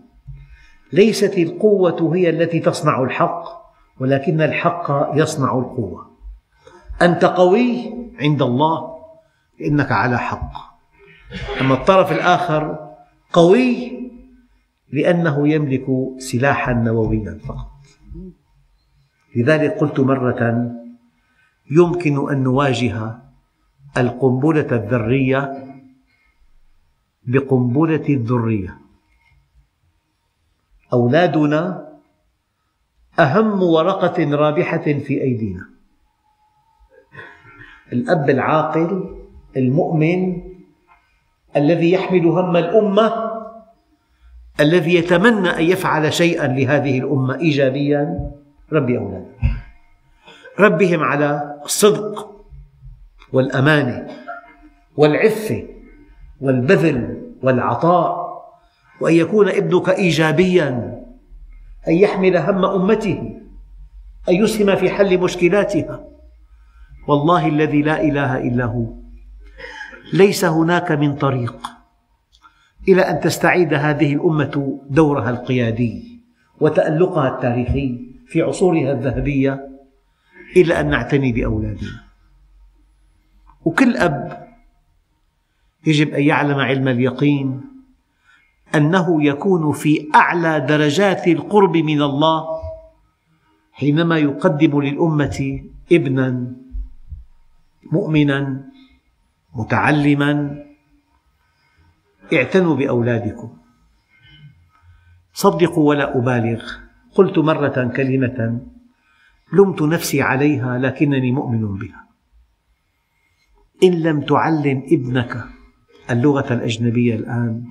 ليست 0.94 1.38
القوة 1.38 2.16
هي 2.16 2.30
التي 2.30 2.60
تصنع 2.60 3.04
الحق 3.04 3.63
ولكن 4.00 4.42
الحق 4.42 5.12
يصنع 5.14 5.58
القوة. 5.58 6.12
أنت 7.02 7.26
قوي 7.26 7.94
عند 8.20 8.42
الله 8.42 8.98
لأنك 9.60 9.92
على 9.92 10.20
حق. 10.20 10.52
أما 11.62 11.74
الطرف 11.74 12.12
الآخر 12.12 12.90
قوي 13.34 14.00
لأنه 14.92 15.48
يملك 15.48 15.86
سلاحا 16.18 16.74
نوويا 16.74 17.40
فقط. 17.46 17.72
لذلك 19.36 19.72
قلت 19.72 20.00
مرة 20.00 20.72
يمكن 21.72 22.32
أن 22.32 22.44
نواجه 22.44 23.20
القنبلة 23.98 24.68
الذرية 24.72 25.68
بقنبلة 27.24 28.06
الذرية. 28.10 28.78
أولادنا 30.94 31.93
أهم 33.20 33.64
ورقة 33.64 34.36
رابحة 34.36 34.84
في 34.84 35.22
أيدينا. 35.22 35.66
الأب 37.94 38.30
العاقل 38.30 39.16
المؤمن 39.58 40.42
الذي 41.56 41.92
يحمل 41.92 42.26
هم 42.26 42.58
الأمة 42.58 43.34
الذي 44.60 44.96
يتمنى 44.96 45.50
أن 45.50 45.64
يفعل 45.64 46.14
شيئا 46.14 46.48
لهذه 46.48 47.00
الأمة 47.00 47.36
إيجابيا. 47.40 48.32
ربي 48.74 48.98
أولاده 48.98 49.26
ربهم 50.60 51.04
على 51.04 51.60
الصدق 51.66 52.30
والأمانة 53.34 54.08
والعفة 54.98 55.68
والبذل 56.42 57.22
والعطاء 57.44 58.24
وأن 59.02 59.14
يكون 59.14 59.50
ابنك 59.50 59.90
إيجابيا. 59.90 61.03
أن 61.88 61.94
يحمل 61.94 62.38
هم 62.38 62.66
أمته 62.66 63.40
أن 64.30 64.36
يسهم 64.36 64.76
في 64.76 64.90
حل 64.90 65.18
مشكلاتها. 65.18 66.08
والله 67.08 67.48
الذي 67.48 67.82
لا 67.82 68.02
إله 68.02 68.38
إلا 68.38 68.66
هو. 68.66 68.94
ليس 70.14 70.46
هناك 70.46 70.92
من 70.92 71.16
طريق 71.16 71.56
إلى 72.88 73.02
أن 73.02 73.20
تستعيد 73.20 73.74
هذه 73.74 74.14
الأمة 74.14 74.80
دورها 74.90 75.30
القيادي 75.30 76.22
وتألقها 76.60 77.36
التاريخي 77.36 78.00
في 78.28 78.42
عصورها 78.42 78.92
الذهبية 78.92 79.70
إلا 80.58 80.80
أن 80.80 80.90
نعتني 80.90 81.32
بأولادنا. 81.32 82.04
وكل 83.66 83.98
أب 83.98 84.48
يجب 85.88 86.14
أن 86.14 86.24
يعلم 86.24 86.60
علم 86.60 86.88
اليقين 86.88 87.73
أنه 88.76 89.24
يكون 89.24 89.72
في 89.72 90.10
أعلى 90.16 90.60
درجات 90.60 91.28
القرب 91.28 91.78
من 91.78 92.02
الله 92.02 92.46
حينما 93.72 94.18
يقدم 94.18 94.82
للأمة 94.82 95.62
ابنا 95.92 96.54
مؤمنا 97.92 98.70
متعلما. 99.56 100.64
اعتنوا 102.34 102.76
بأولادكم. 102.76 103.58
صدقوا 105.34 105.90
ولا 105.90 106.18
أبالغ. 106.18 106.64
قلت 107.14 107.38
مرة 107.38 107.92
كلمة 107.96 108.62
لمت 109.54 109.82
نفسي 109.82 110.22
عليها 110.22 110.78
لكنني 110.78 111.32
مؤمن 111.32 111.78
بها. 111.78 112.04
إن 113.84 114.02
لم 114.02 114.22
تعلم 114.22 114.84
ابنك 114.92 115.46
اللغة 116.10 116.54
الأجنبية 116.54 117.16
الآن 117.16 117.66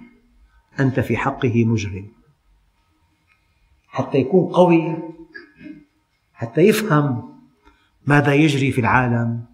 أنت 0.80 1.00
في 1.00 1.16
حقه 1.16 1.64
مجرم. 1.64 2.08
حتى 3.88 4.18
يكون 4.18 4.52
قوي 4.52 4.96
حتى 6.35 6.61
يفهم 6.61 7.38
ماذا 8.06 8.35
يجري 8.35 8.72
في 8.72 8.80
العالم 8.80 9.44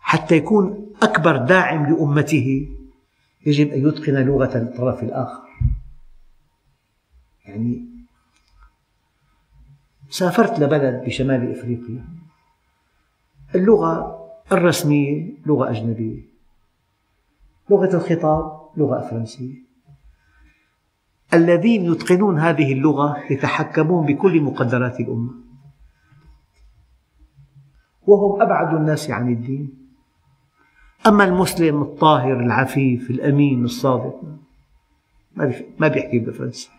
حتى 0.00 0.36
يكون 0.36 0.92
أكبر 1.02 1.36
داعم 1.36 1.86
لأمته 1.86 2.68
يجب 3.46 3.68
أن 3.68 3.88
يتقن 3.88 4.14
لغة 4.14 4.58
الطرف 4.58 5.02
الآخر. 5.02 5.42
يعني 7.44 7.84
سافرت 10.10 10.58
لبلد 10.58 11.04
بشمال 11.04 11.58
إفريقيا. 11.58 12.04
اللغة 13.54 14.26
الرسمية 14.52 15.32
لغة 15.46 15.70
أجنبية 15.70 16.22
لغة 17.70 17.96
الخطاب 17.96 18.70
لغة 18.76 19.08
فرنسية. 19.10 19.65
الذين 21.34 21.92
يتقنون 21.92 22.38
هذه 22.38 22.72
اللغة 22.72 23.16
يتحكمون 23.30 24.06
بكل 24.06 24.40
مقدرات 24.40 25.00
الأمة. 25.00 25.30
وهم 28.06 28.42
أبعد 28.42 28.74
الناس 28.74 29.10
عن 29.10 29.32
الدين. 29.32 29.88
أما 31.06 31.24
المسلم 31.24 31.82
الطاهر 31.82 32.40
العفيف 32.40 33.10
الأمين 33.10 33.64
الصادق 33.64 34.20
ما 35.78 35.88
بيحكي 35.88 36.18
بالفرنسي. 36.18 36.70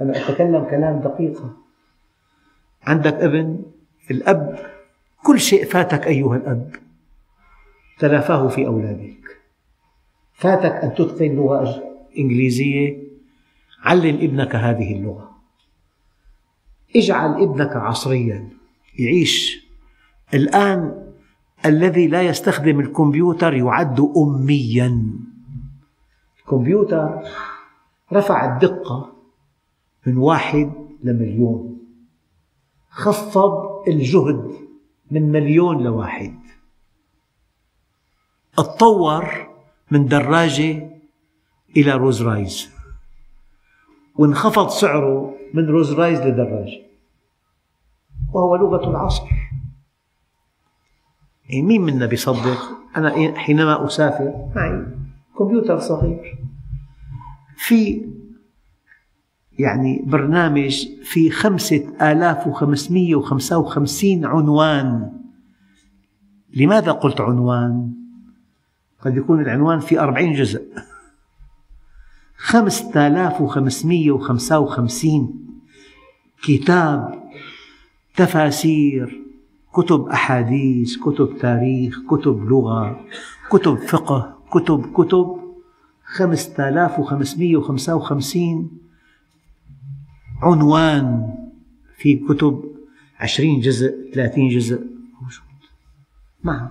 أنا 0.00 0.16
أتكلم 0.16 0.64
كلام 0.64 1.00
دقيق. 1.00 1.42
عندك 2.86 3.14
ابن 3.14 3.62
الأب 4.10 4.58
كل 5.24 5.40
شيء 5.40 5.64
فاتك 5.64 6.06
أيها 6.06 6.36
الأب 6.36 6.76
تلافاه 7.98 8.48
في 8.48 8.66
أولادك. 8.66 9.40
فاتك 10.32 10.72
أن 10.72 10.94
تتقن 10.94 11.36
لغة 11.36 11.82
إنجليزية 12.18 13.02
علم 13.82 14.16
ابنك 14.16 14.54
هذه 14.54 14.92
اللغة. 14.92 15.30
اجعل 16.96 17.42
ابنك 17.42 17.76
عصريا. 17.76 18.48
يعيش. 18.98 19.66
الآن 20.34 21.06
الذي 21.66 22.06
لا 22.08 22.22
يستخدم 22.22 22.80
الكمبيوتر 22.80 23.54
يعد 23.54 24.00
أميا. 24.16 25.02
الكمبيوتر 26.40 27.22
رفع 28.12 28.54
الدقة 28.54 29.12
من 30.06 30.16
واحد 30.16 30.72
لمليون. 31.04 31.78
خفض 32.90 33.82
الجهد 33.88 34.52
من 35.10 35.32
مليون 35.32 35.82
لواحد. 35.82 36.38
تطور 38.56 39.48
من 39.90 40.06
دراجة 40.06 40.95
إلى 41.76 41.92
روز 41.92 42.22
رايز 42.22 42.70
وانخفض 44.14 44.68
سعره 44.68 45.34
من 45.54 45.66
روز 45.66 45.92
رايز 45.92 46.20
لدراجة 46.20 46.82
وهو 48.32 48.56
لغة 48.56 48.90
العصر. 48.90 49.26
يعني 51.48 51.62
مين 51.62 51.82
منا 51.82 52.06
بيصدق؟ 52.06 52.58
أنا 52.96 53.34
حينما 53.38 53.86
أسافر. 53.86 54.50
معي 54.56 54.86
كمبيوتر 55.38 55.78
صغير. 55.78 56.38
في 57.56 58.06
يعني 59.58 60.02
برنامج 60.06 60.86
في 61.02 61.30
خمسة 61.30 62.12
آلاف 62.12 62.46
وخمسمية 62.46 63.14
وخمسة 63.14 63.58
وخمسين 63.58 64.24
عنوان. 64.24 65.12
لماذا 66.56 66.92
قلت 66.92 67.20
عنوان؟ 67.20 67.92
قد 69.00 69.16
يكون 69.16 69.40
العنوان 69.40 69.80
في 69.80 70.00
أربعين 70.00 70.32
جزء. 70.32 70.62
خمسة 72.36 73.06
آلاف 73.06 73.40
وخمسمية 73.40 74.10
وخمسة 74.12 74.58
وخمسين 74.58 75.46
كتاب 76.42 77.30
تفاسير 78.16 79.22
كتب 79.74 80.08
أحاديث 80.08 80.96
كتب 80.96 81.38
تاريخ 81.40 81.98
كتب 82.10 82.44
لغة 82.44 83.00
كتب 83.50 83.76
فقه 83.76 84.38
كتب 84.52 84.92
كتب. 84.92 85.46
خمسة 86.04 86.68
آلاف 86.68 86.98
وخمسمية 86.98 87.56
وخمسة 87.56 87.94
وخمسين 87.96 88.70
عنوان 90.42 91.34
في 91.96 92.16
كتب 92.28 92.64
عشرين 93.20 93.60
جزء 93.60 94.10
ثلاثين 94.14 94.48
جزء. 94.48 94.80
موجود 95.20 95.42
معك 96.44 96.70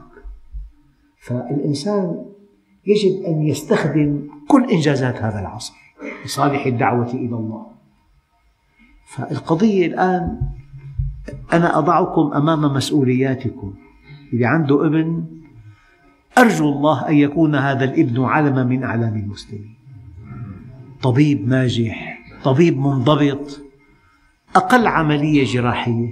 فالإنسان 1.22 2.26
يجب 2.86 3.24
أن 3.24 3.42
يستخدم 3.48 4.28
كل 4.48 4.72
إنجازات 4.72 5.22
هذا 5.22 5.40
العصر 5.40 5.74
لصالح 6.26 6.66
الدعوة 6.66 7.14
إلى 7.14 7.36
الله. 7.36 7.66
فالقضية 9.06 9.88
الآن 9.88 10.42
أنا 11.54 11.78
أضعكم 11.78 12.34
أمام 12.34 12.74
مسؤولياتكم. 12.74 13.74
اللي 14.34 14.46
عنده 14.46 14.86
ابن 14.88 15.26
أرجو 16.38 16.70
الله 16.70 17.10
أن 17.10 17.16
يكون 17.16 17.56
هذا 17.56 17.84
الابن 17.84 18.24
علما 18.24 18.64
من 18.64 18.84
أعلام 18.84 19.16
المسلمين. 19.16 19.76
طبيب 21.02 21.48
ناجح 21.48 22.20
طبيب 22.44 22.78
منضبط 22.78 23.62
أقل 24.56 24.88
عملية 24.88 25.46
جراحية 25.46 26.10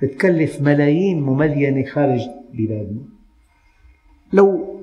تكلف 0.00 0.60
ملايين 0.60 1.22
مملينة 1.22 1.90
خارج 1.90 2.20
بلادنا. 2.54 3.02
لو 4.32 4.77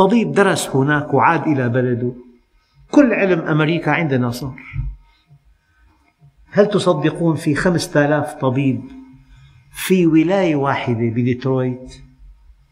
طبيب 0.00 0.32
درس 0.32 0.68
هناك 0.68 1.14
وعاد 1.14 1.46
إلى 1.46 1.68
بلده. 1.68 2.12
كل 2.90 3.12
علم 3.12 3.40
أمريكا 3.40 3.90
عندنا 3.90 4.30
صار. 4.30 4.60
هل 6.50 6.66
تصدقون 6.66 7.36
في 7.36 7.54
خمسة 7.54 8.04
آلاف 8.04 8.34
طبيب 8.34 8.82
في 9.72 10.06
ولاية 10.06 10.56
واحدة 10.56 11.08
بديترويت؟ 11.08 12.02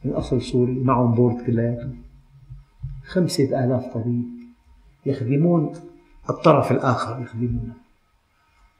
من 0.04 0.12
أصل 0.12 0.42
سوري 0.42 0.72
معهم 0.72 1.14
board 1.14 1.46
كلياتهم 1.46 2.02
خمسة 3.06 3.64
آلاف 3.64 3.94
طبيب 3.94 4.24
يخدمون 5.06 5.72
الطرف 6.30 6.72
الآخر 6.72 7.22
يخدمونه. 7.22 7.74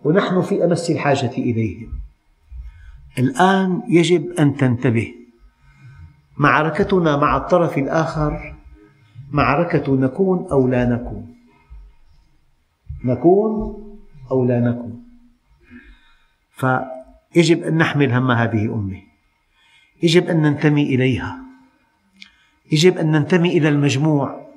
ونحن 0.04 0.42
في 0.42 0.64
أمس 0.64 0.90
الحاجة 0.90 1.30
إليهم. 1.30 1.88
الآن 3.18 3.82
يجب 3.88 4.30
أن 4.38 4.56
تنتبه 4.56 5.17
معركتنا 6.38 7.16
مع 7.16 7.37
الطرف 7.37 7.79
الآخر 7.79 8.55
معركة 9.31 9.96
نكون 9.96 10.46
أو 10.51 10.68
لا 10.68 10.85
نكون. 10.85 11.35
نكون 13.05 13.79
أو 14.31 14.44
لا 14.44 14.61
نكون. 14.61 15.05
فيجب 16.51 17.62
أن 17.62 17.79
نحمل 17.79 18.12
هم 18.12 18.31
هذه 18.31 18.64
الأمة. 18.64 19.03
يجب 20.03 20.29
أن 20.29 20.42
ننتمي 20.42 20.83
إليها. 20.83 21.38
يجب 22.72 22.98
أن 22.98 23.11
ننتمي 23.11 23.59
إلى 23.59 23.68
المجموع. 23.68 24.48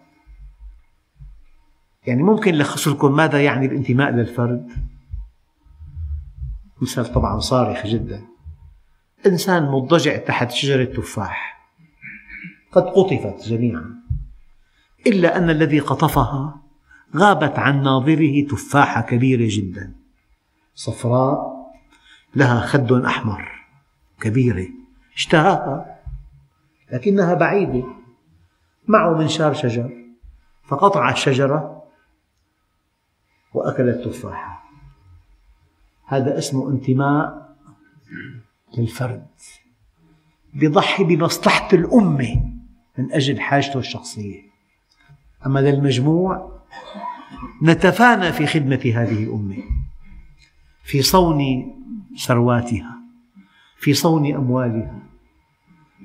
يعني 2.07 2.23
ممكن 2.23 2.55
لخص 2.55 2.87
لكم 2.87 3.15
ماذا 3.15 3.43
يعني 3.43 3.65
الانتماء 3.65 4.11
للفرد 4.11 4.69
مثال 6.81 7.05
طبعا 7.05 7.39
صارخ 7.39 7.87
جدا. 7.87 8.21
إنسان 9.25 9.63
مضطجع 9.63 10.17
تحت 10.17 10.51
شجرة 10.51 10.83
تفاح. 10.83 11.60
قد 12.71 12.83
قطفت 12.83 13.47
جميعا. 13.47 14.01
إلا 15.07 15.37
أن 15.37 15.49
الذي 15.49 15.79
قطفها 15.79 16.61
غابت 17.15 17.59
عن 17.59 17.83
ناظره 17.83 18.47
تفاحة 18.47 19.01
كبيرة 19.01 19.47
جدا. 19.49 19.95
صفراء 20.75 21.51
لها 22.35 22.61
خد 22.61 22.91
أحمر 22.91 23.51
كبيرة 24.21 24.67
اشتهاها. 25.15 25.99
لكنها 26.91 27.33
بعيدة 27.33 27.83
معه 28.87 29.17
منشار 29.17 29.53
شجر 29.53 29.89
فقطع 30.63 31.11
الشجرة 31.11 31.83
وأكل 33.53 33.89
التفاحة 33.89 34.63
هذا 36.05 36.37
اسمه 36.37 36.69
انتماء 36.69 37.55
للفرد. 38.77 39.27
يضحي 40.53 41.03
بمصلحة 41.03 41.67
الأمة. 41.73 42.50
من 42.97 43.11
أجل 43.11 43.39
حاجته 43.39 43.79
الشخصية. 43.79 44.41
أما 45.45 45.59
للمجموع 45.59 46.61
نتفانى 47.63 48.31
في 48.31 48.47
خدمة 48.47 48.91
هذه 48.95 49.23
الأمة 49.23 49.57
في 50.83 51.01
صون 51.01 51.71
ثرواتها 52.25 52.97
في 53.77 53.93
صون 53.93 54.35
أموالها. 54.35 54.99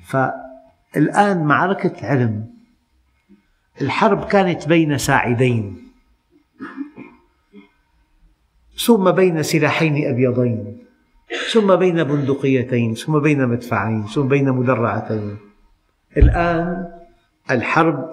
فالآن 0.03 1.45
معركة 1.45 2.07
علم 2.07 2.47
الحرب 3.81 4.25
كانت 4.25 4.69
بين 4.69 4.99
ساعدين. 4.99 5.83
ثم 8.87 9.11
بين 9.11 9.43
سلاحين 9.43 10.09
أبيضين 10.09 10.79
ثم 11.53 11.77
بين 11.77 12.05
بندقيتين 12.05 12.95
ثم 12.95 13.19
بين 13.19 13.49
مدفعين 13.49 14.07
ثم 14.07 14.29
بين 14.29 14.53
مدرعتين. 14.53 15.46
الآن 16.17 16.93
الحرب 17.51 18.11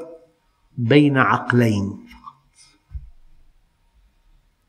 بين 0.78 1.18
عقلين 1.18 2.00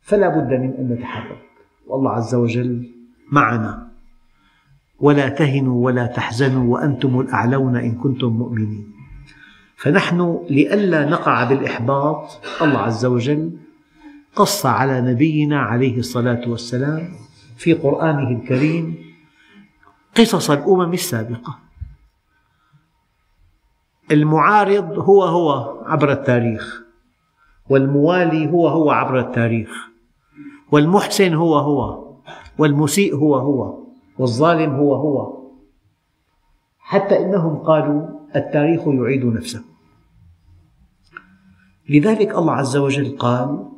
فلا 0.00 0.28
بد 0.28 0.50
من 0.52 0.72
أن 0.78 0.88
نتحرك. 0.92 1.38
والله 1.86 2.10
عز 2.10 2.34
وجل 2.34 2.90
معنا. 3.32 3.90
ولا 5.00 5.28
تهنوا 5.28 5.84
ولا 5.84 6.06
تحزنوا 6.06 6.74
وأنتم 6.74 7.20
الأعلون 7.20 7.76
إن 7.76 7.94
كنتم 7.94 8.28
مؤمنين. 8.28 8.92
فنحن 9.76 10.46
لئلا 10.50 11.10
نقع 11.10 11.44
بالإحباط 11.44 12.40
الله 12.62 12.78
عز 12.78 13.04
وجل 13.04 13.52
قص 14.36 14.66
على 14.66 15.00
نبينا 15.00 15.60
عليه 15.60 15.98
الصلاة 15.98 16.48
والسلام 16.48 17.08
في 17.56 17.72
قرآنه 17.72 18.30
الكريم 18.30 18.96
قصص 20.16 20.50
الأمم 20.50 20.92
السابقة. 20.92 21.63
المعارض 24.10 24.98
هو 24.98 25.22
هو 25.22 25.80
عبر 25.86 26.12
التاريخ 26.12 26.82
والموالي 27.70 28.50
هو 28.50 28.68
هو 28.68 28.90
عبر 28.90 29.18
التاريخ 29.20 29.88
والمحسن 30.72 31.34
هو 31.34 31.58
هو 31.58 32.04
والمسيء 32.58 33.16
هو 33.16 33.36
هو 33.36 33.84
والظالم 34.18 34.74
هو 34.74 34.94
هو. 34.94 35.44
حتى 36.78 37.18
إنهم 37.18 37.56
قالوا 37.56 38.08
التاريخ 38.36 38.80
يعيد 38.86 39.24
نفسه. 39.24 39.64
لذلك 41.88 42.34
الله 42.34 42.52
عز 42.52 42.76
وجل 42.76 43.16
قال 43.18 43.68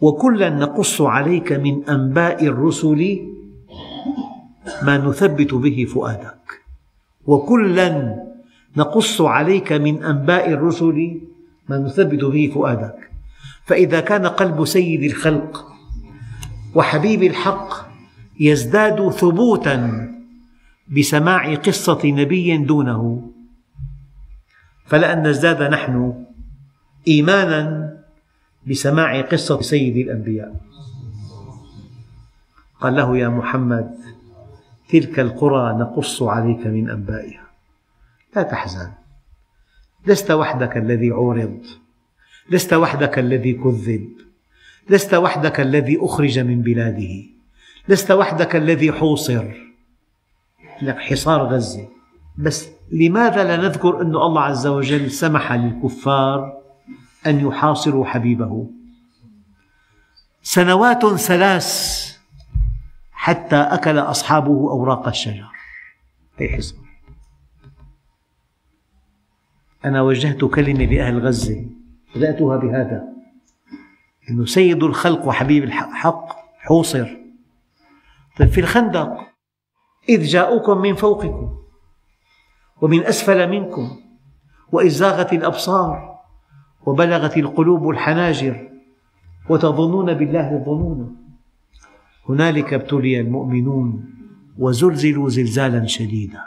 وكلا 0.00 0.50
نقص 0.50 1.00
عليك 1.00 1.52
من 1.52 1.88
أنباء 1.88 2.46
الرسل 2.46 3.18
ما 4.82 4.98
نثبت 4.98 5.54
به 5.54 5.86
فؤادك. 5.94 6.62
وكلا 7.26 8.27
نقص 8.76 9.20
عليك 9.20 9.72
من 9.72 10.04
أنباء 10.04 10.50
الرسل 10.50 11.20
ما 11.68 11.78
نثبت 11.78 12.24
به 12.24 12.50
فؤادك. 12.54 13.10
فإذا 13.66 14.00
كان 14.00 14.26
قلب 14.26 14.64
سيد 14.64 15.02
الخلق 15.02 15.66
وحبيب 16.74 17.22
الحق 17.22 17.88
يزداد 18.40 19.10
ثبوتا 19.10 20.08
بسماع 20.88 21.54
قصة 21.54 22.00
نبي 22.04 22.56
دونه 22.56 23.30
فلأن 24.86 25.26
نزداد 25.26 25.62
نحن 25.62 26.24
إيمانا 27.08 27.94
بسماع 28.66 29.20
قصة 29.20 29.60
سيد 29.60 29.96
الأنبياء. 29.96 30.60
قال 32.80 32.96
له 32.96 33.16
يا 33.16 33.28
محمد 33.28 33.94
تلك 34.88 35.20
القرى 35.20 35.72
نقص 35.72 36.22
عليك 36.22 36.66
من 36.66 36.90
أنبائها. 36.90 37.47
لا 38.36 38.42
تحزن. 38.42 38.92
لست 40.06 40.30
وحدك 40.30 40.76
الذي 40.76 41.10
عورض 41.10 41.62
لست 42.50 42.72
وحدك 42.72 43.18
الذي 43.18 43.52
كذب. 43.52 44.08
لست 44.90 45.14
وحدك 45.14 45.60
الذي 45.60 45.98
أخرج 46.00 46.38
من 46.38 46.62
بلاده. 46.62 47.24
لست 47.88 48.10
وحدك 48.10 48.56
الذي 48.56 48.92
حوصر. 48.92 49.52
لك 50.82 50.98
حصار 50.98 51.42
غزة. 51.42 51.88
بس 52.38 52.68
لماذا 52.92 53.44
لا 53.44 53.56
نذكر 53.56 54.02
أن 54.02 54.16
الله 54.16 54.42
عز 54.42 54.66
وجل 54.66 55.10
سمح 55.10 55.52
للكفار 55.52 56.62
أن 57.26 57.40
يحاصروا 57.40 58.06
حبيبه؟ 58.06 58.70
سنوات 60.42 61.06
ثلاث 61.06 61.68
حتى 63.12 63.56
أكل 63.56 63.98
أصحابه 63.98 64.70
أوراق 64.70 65.08
الشجر. 65.08 65.48
أي 66.40 66.48
حصار. 66.48 66.87
أنا 69.84 70.02
وجهت 70.02 70.44
كلمة 70.44 70.84
لأهل 70.84 71.18
غزة 71.26 71.66
بدأتها 72.16 72.56
بهذا. 72.56 73.04
أنه 74.30 74.44
سيد 74.44 74.82
الخلق 74.82 75.26
وحبيب 75.26 75.64
الحق 75.64 76.26
حوصر. 76.58 77.16
طيب 78.38 78.48
في 78.48 78.60
الخندق 78.60 79.28
إذ 80.08 80.22
جاءوكم 80.22 80.78
من 80.78 80.94
فوقكم 80.94 81.58
ومن 82.80 83.04
أسفل 83.04 83.50
منكم 83.50 84.00
وإذ 84.72 84.88
زاغت 84.88 85.32
الأبصار 85.32 86.18
وبلغت 86.86 87.36
القلوب 87.36 87.88
الحناجر 87.90 88.70
وتظنون 89.48 90.14
بالله 90.14 90.56
الظنون. 90.56 91.16
هنالك 92.28 92.74
ابتلي 92.74 93.20
المؤمنون 93.20 94.14
وزلزلوا 94.58 95.28
زلزالا 95.28 95.86
شديدا. 95.86 96.42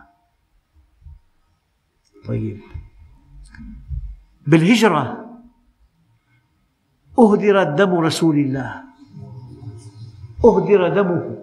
طيب. 2.27 2.59
بالهجرة 4.47 5.25
أهدر 7.19 7.63
دم 7.63 7.93
رسول 7.95 8.35
الله. 8.35 8.83
أهدر 10.45 10.89
دمه. 10.89 11.37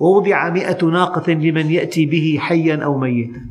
ووضع 0.00 0.48
مئة 0.48 0.84
ناقة 0.84 1.32
لمن 1.32 1.70
يأتي 1.70 2.06
به 2.06 2.38
حيا 2.40 2.84
أو 2.84 2.98
ميتا. 2.98 3.46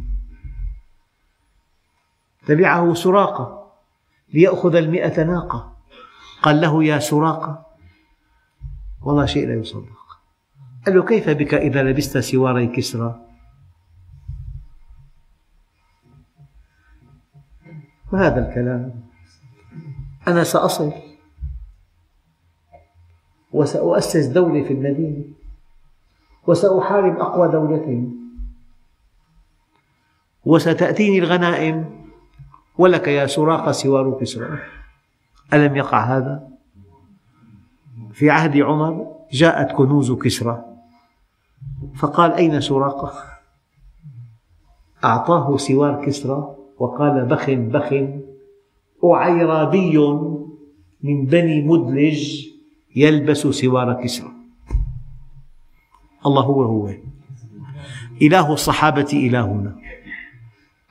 تبعه 2.48 2.94
سراقة 2.94 3.72
ليأخذ 4.34 4.76
المئة 4.76 5.24
ناقة. 5.24 5.74
قال 6.42 6.62
له 6.62 6.84
يا 6.84 7.00
سراقة 7.00 7.66
والله 9.02 9.26
شيء 9.26 9.48
لا 9.48 9.54
يصدق. 9.54 10.00
قال 10.86 10.96
له 10.96 11.04
كيف 11.04 11.30
بك 11.30 11.54
إذا 11.54 11.84
لبست 11.84 12.18
سواري 12.18 12.68
كسرى؟ 12.68 13.29
ما 18.12 18.28
هذا 18.28 18.50
الكلام. 18.50 19.04
أنا 20.28 20.44
سأصل. 20.44 20.92
وسأؤسس 23.52 24.26
دولة 24.26 24.64
في 24.64 24.74
المدينة. 24.74 25.24
وسأحارب 26.48 27.20
أقوى 27.20 27.52
دولة 27.52 28.12
وستأتيني 30.46 31.20
الغنائم. 31.20 32.00
ولك 32.78 33.08
يا 33.08 33.28
سراقة 33.28 33.72
سوار 33.72 34.18
كسرى 34.20 34.60
ألم 35.54 35.76
يقع 35.76 36.18
هذا؟ 36.18 36.48
في 38.14 38.30
عهد 38.30 38.58
عمر 38.58 39.16
جاءت 39.32 39.72
كنوز 39.72 40.12
كسرى. 40.12 40.66
فقال 41.96 42.34
أين 42.34 42.62
سراقة؟ 42.62 43.14
أعطاه 45.04 45.58
سوار 45.58 46.06
كسرى. 46.06 46.59
وقال 46.80 47.26
بخ 47.26 47.50
بخ 47.50 47.94
أعيرابي 49.04 49.98
من 51.04 51.26
بني 51.26 51.62
مدلج 51.62 52.46
يلبس 52.96 53.38
سوار 53.48 54.04
كسرى. 54.04 54.32
الله 56.26 56.42
هو 56.42 56.64
هو. 56.64 56.94
إله 58.22 58.54
الصحابة 58.54 59.08
إلهنا. 59.14 59.76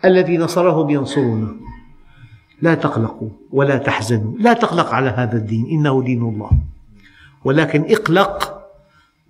الذي 0.04 0.38
نصرهم 0.38 0.90
ينصرنا. 0.90 1.54
لا 2.62 2.74
تقلقوا 2.74 3.28
ولا 3.52 3.78
تحزنوا. 3.78 4.38
لا 4.38 4.52
تقلق 4.52 4.94
على 4.94 5.10
هذا 5.10 5.36
الدين 5.36 5.66
إنه 5.66 6.02
دين 6.02 6.22
الله. 6.22 6.50
ولكن 7.44 7.84
اقلق 7.88 8.64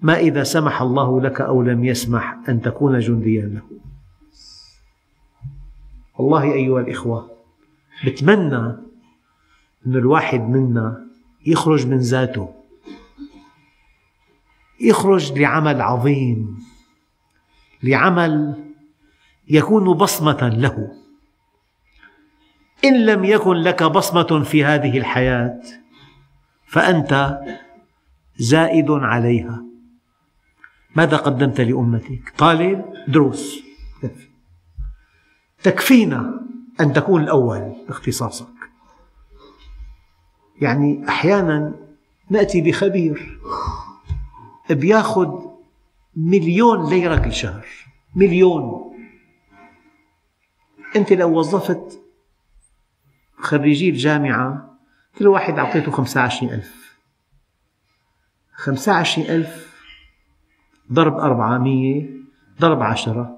ما 0.02 0.18
إذا 0.18 0.42
سمح 0.42 0.82
الله 0.82 1.20
لك 1.20 1.40
أو 1.40 1.62
لم 1.62 1.84
يسمح 1.84 2.36
أن 2.48 2.62
تكون 2.62 2.98
جنديا 2.98 3.46
له. 3.46 3.62
والله 6.18 6.52
أيها 6.52 6.80
الإخوة 6.80 7.30
بتمنى 8.06 8.56
أن 9.86 9.96
الواحد 9.96 10.40
منا 10.40 11.06
يخرج 11.46 11.86
من 11.86 11.98
ذاته 11.98 12.54
يخرج 14.80 15.38
لعمل 15.38 15.80
عظيم 15.80 16.58
لعمل 17.82 18.64
يكون 19.48 19.94
بصمة 19.94 20.48
له. 20.48 20.92
إن 22.84 23.06
لم 23.06 23.24
يكن 23.24 23.52
لك 23.52 23.82
بصمة 23.82 24.44
في 24.44 24.64
هذه 24.64 24.98
الحياة 24.98 25.60
فأنت 26.66 27.38
زائد 28.36 28.90
عليها. 28.90 29.64
ماذا 30.96 31.16
قدمت 31.16 31.60
لأمتك؟ 31.60 32.32
طالب 32.38 32.84
دروس. 33.08 33.62
تكفينا 35.62 36.40
أن 36.80 36.92
تكون 36.92 37.22
الأول 37.22 37.76
باختصاصك. 37.88 38.46
يعني 40.60 41.08
أحيانا 41.08 41.74
نأتي 42.30 42.60
بخبير 42.60 43.40
بياخذ 44.70 45.28
مليون 46.16 46.90
ليرة 46.90 47.16
كل 47.16 47.32
شهر 47.32 47.66
مليون. 48.16 48.92
أنت 50.96 51.12
لو 51.12 51.38
وظفت 51.38 52.00
خريجي 53.38 53.90
الجامعة 53.90 54.78
كل 55.18 55.26
واحد 55.26 55.58
أعطيته 55.58 55.92
خمسة 55.92 56.20
وعشرين 56.20 56.52
ألف. 56.52 56.98
خمسة 58.54 58.92
وعشرين 58.92 59.30
ألف 59.30 59.74
ضرب 60.92 61.18
أربعمية 61.18 62.10
ضرب 62.60 62.82
عشرة. 62.82 63.37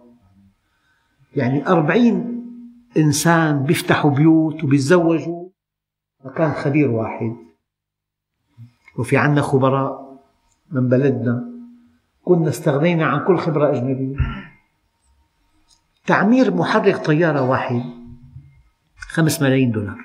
يعني 1.37 1.67
أربعين 1.69 2.41
إنسان 2.97 3.63
بيفتحوا 3.63 4.11
بيوت 4.11 4.65
وبيتزوجوا. 4.65 5.49
مكان 6.25 6.53
خبير 6.53 6.91
واحد. 6.91 7.37
وفي 8.99 9.17
عنا 9.17 9.43
خبراء 9.43 10.21
من 10.71 10.89
بلدنا. 10.89 11.51
كنا 12.25 12.49
استغنينا 12.49 13.07
عن 13.07 13.25
كل 13.27 13.39
خبرة 13.39 13.71
أجنبية. 13.71 14.17
تعمير 16.07 16.55
محرك 16.55 16.97
طيارة 16.97 17.51
واحد 17.51 17.83
خمس 18.97 19.43
ملايين 19.43 19.71
دولار. 19.71 19.99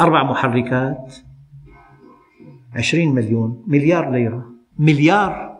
أربع 0.00 0.22
محركات 0.22 1.14
عشرين 2.74 3.14
مليون 3.14 3.64
مليار 3.66 4.10
ليرة 4.10 4.50
مليار 4.78 5.58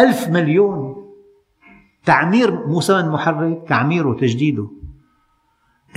ألف 0.00 0.28
مليون. 0.28 0.95
تعمير 2.06 2.66
مو 2.66 2.80
ثمن 2.80 3.08
محرك 3.08 3.68
تعميره 3.68 4.14
تجديده 4.14 4.68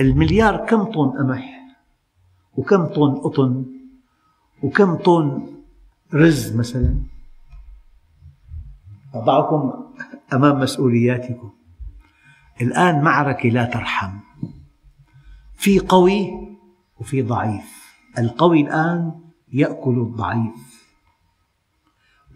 المليار 0.00 0.66
كم 0.66 0.84
طن 0.84 1.10
قمح 1.10 1.60
وكم 2.56 2.86
طن 2.86 3.14
قطن 3.14 3.64
وكم 4.62 4.94
طن 4.94 5.46
رز 6.14 6.56
مثلا. 6.56 6.94
أضعكم 9.14 9.72
أمام 10.32 10.60
مسؤولياتكم. 10.60 11.50
الآن 12.60 13.02
معركة 13.02 13.48
لا 13.48 13.64
ترحم. 13.64 14.18
في 15.54 15.78
قوي 15.78 16.30
وفي 17.00 17.22
ضعيف. 17.22 17.94
القوي 18.18 18.60
الآن 18.60 19.20
يأكل 19.52 19.98
الضعيف. 19.98 20.69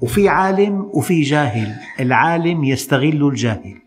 وفي 0.00 0.28
عالم 0.28 0.90
وفي 0.94 1.22
جاهل. 1.22 1.76
العالم 2.00 2.64
يستغل 2.64 3.28
الجاهل. 3.28 3.80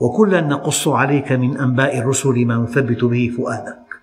وكلا 0.00 0.40
نقص 0.40 0.88
عليك 0.88 1.32
من 1.32 1.58
أنباء 1.58 1.98
الرسل 1.98 2.46
ما 2.46 2.56
نثبت 2.56 3.04
به 3.04 3.32
فؤادك. 3.36 4.00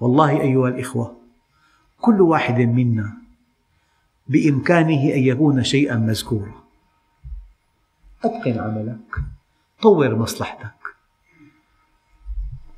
والله 0.00 0.40
أيها 0.40 0.68
الإخوة 0.68 1.16
كل 2.00 2.20
واحد 2.20 2.58
منا 2.60 3.12
بإمكانه 4.28 5.14
أن 5.14 5.22
يكون 5.22 5.64
شيئا 5.64 5.96
مذكورا. 5.96 6.54
أتقن 8.24 8.58
عملك 8.58 9.24
طور 9.82 10.16
مصلحتك. 10.16 10.74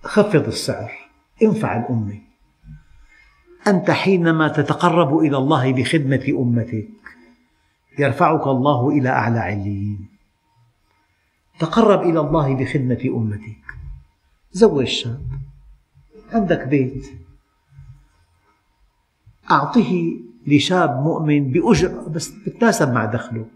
خفض 0.03 0.47
السعر 0.47 0.93
انفع 1.43 1.77
الأمة. 1.77 2.24
أنت 3.67 3.91
حينما 3.91 4.49
تتقرب 4.49 5.19
إلى 5.19 5.37
الله 5.37 5.73
بخدمة 5.73 6.25
أمتك 6.29 6.89
يرفعك 7.99 8.47
الله 8.47 8.89
إلى 8.89 9.09
أعلى 9.09 9.39
عليين. 9.39 10.09
تقرب 11.59 12.03
إلى 12.03 12.21
الله 12.21 12.55
بخدمة 12.55 13.01
أمتك. 13.05 13.65
زوج 14.53 14.87
شاب 14.87 15.27
عندك 16.33 16.69
بيت. 16.69 17.07
أعطه 19.51 20.21
لشاب 20.47 21.03
مؤمن 21.03 21.51
بأجرة 21.51 22.09
بس 22.09 22.45
تتناسب 22.45 22.93
مع 22.93 23.05
دخله. 23.05 23.47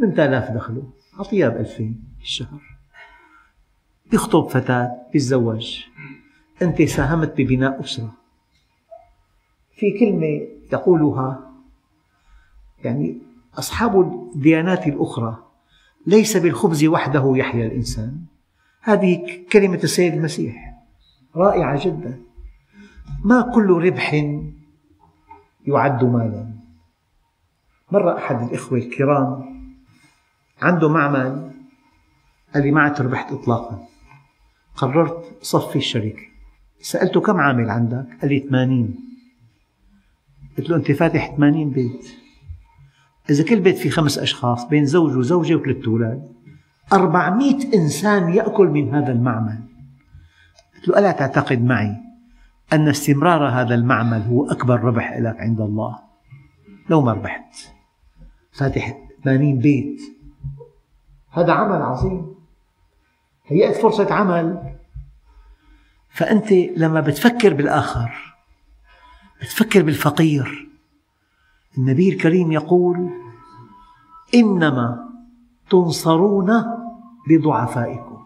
من 0.00 0.20
آلاف 0.20 0.50
دخله 0.50 0.90
أعطيها 1.18 1.48
بألفين 1.48 2.04
في 2.18 2.24
الشهر. 2.24 2.60
يخطب 4.12 4.48
فتاة 4.48 4.92
يتزوج 5.14 5.84
أنت 6.62 6.82
ساهمت 6.82 7.34
ببناء 7.38 7.80
أسرة. 7.80 8.25
في 9.76 9.98
كلمة 9.98 10.48
يقولها 10.72 11.50
يعني 12.84 13.18
أصحاب 13.58 14.00
الديانات 14.00 14.86
الأخرى 14.86 15.46
ليس 16.06 16.36
بالخبز 16.36 16.84
وحده 16.84 17.32
يحيا 17.36 17.66
الإنسان. 17.66 18.20
هذه 18.80 19.44
كلمة 19.52 19.80
السيد 19.84 20.14
المسيح 20.14 20.74
رائعة 21.36 21.84
جدا. 21.86 22.20
ما 23.24 23.52
كل 23.54 23.70
ربح 23.70 24.14
يعد 25.66 26.04
مالا. 26.04 26.50
مرة 27.92 28.18
أحد 28.18 28.42
الإخوة 28.42 28.78
الكرام 28.78 29.56
عنده 30.62 30.88
معمل 30.88 31.50
قال 32.54 32.62
لي 32.62 32.70
ما 32.70 32.80
عدت 32.80 33.00
ربحت 33.00 33.32
إطلاقا. 33.32 33.86
قررت 34.76 35.38
صفي 35.42 35.76
الشركة 35.76 36.22
سألته 36.80 37.20
كم 37.20 37.36
عامل 37.36 37.70
عندك؟ 37.70 38.06
قال 38.20 38.30
لي 38.30 38.40
80 38.40 38.94
قلت 40.58 40.70
له 40.70 40.76
أنت 40.76 40.92
فاتح 40.92 41.34
80 41.36 41.70
بيت. 41.70 42.06
إذا 43.30 43.44
كل 43.44 43.60
بيت 43.60 43.78
فيه 43.78 43.90
خمس 43.90 44.18
أشخاص 44.18 44.68
بين 44.68 44.86
زوج 44.86 45.16
وزوجة 45.16 45.54
وثلاث 45.54 45.88
أولاد 45.88 46.28
أربعمائة 46.92 47.74
إنسان 47.74 48.34
يأكل 48.34 48.66
من 48.66 48.94
هذا 48.94 49.12
المعمل. 49.12 49.58
قلت 50.76 50.88
له 50.88 50.98
ألا 50.98 51.12
تعتقد 51.12 51.64
معي 51.64 51.96
أن 52.72 52.88
استمرار 52.88 53.48
هذا 53.48 53.74
المعمل 53.74 54.22
هو 54.22 54.50
أكبر 54.50 54.80
ربح 54.80 55.18
لك 55.18 55.40
عند 55.40 55.60
الله؟ 55.60 55.98
لو 56.90 57.00
ما 57.00 57.12
ربحت. 57.12 57.54
فاتح 58.52 58.98
80 59.24 59.58
بيت. 59.58 60.00
هذا 61.30 61.52
عمل 61.52 61.82
عظيم. 61.82 62.34
هيأت 63.46 63.76
فرصة 63.76 64.14
عمل. 64.14 64.74
فأنت 66.10 66.52
لما 66.52 67.00
بتفكر 67.00 67.54
بالآخر 67.54 68.35
بتفكر 69.42 69.82
بالفقير. 69.82 70.68
النبي 71.78 72.08
الكريم 72.08 72.52
يقول 72.52 73.10
إنما 74.34 75.08
تنصرون 75.70 76.64
بضعفائكم. 77.28 78.18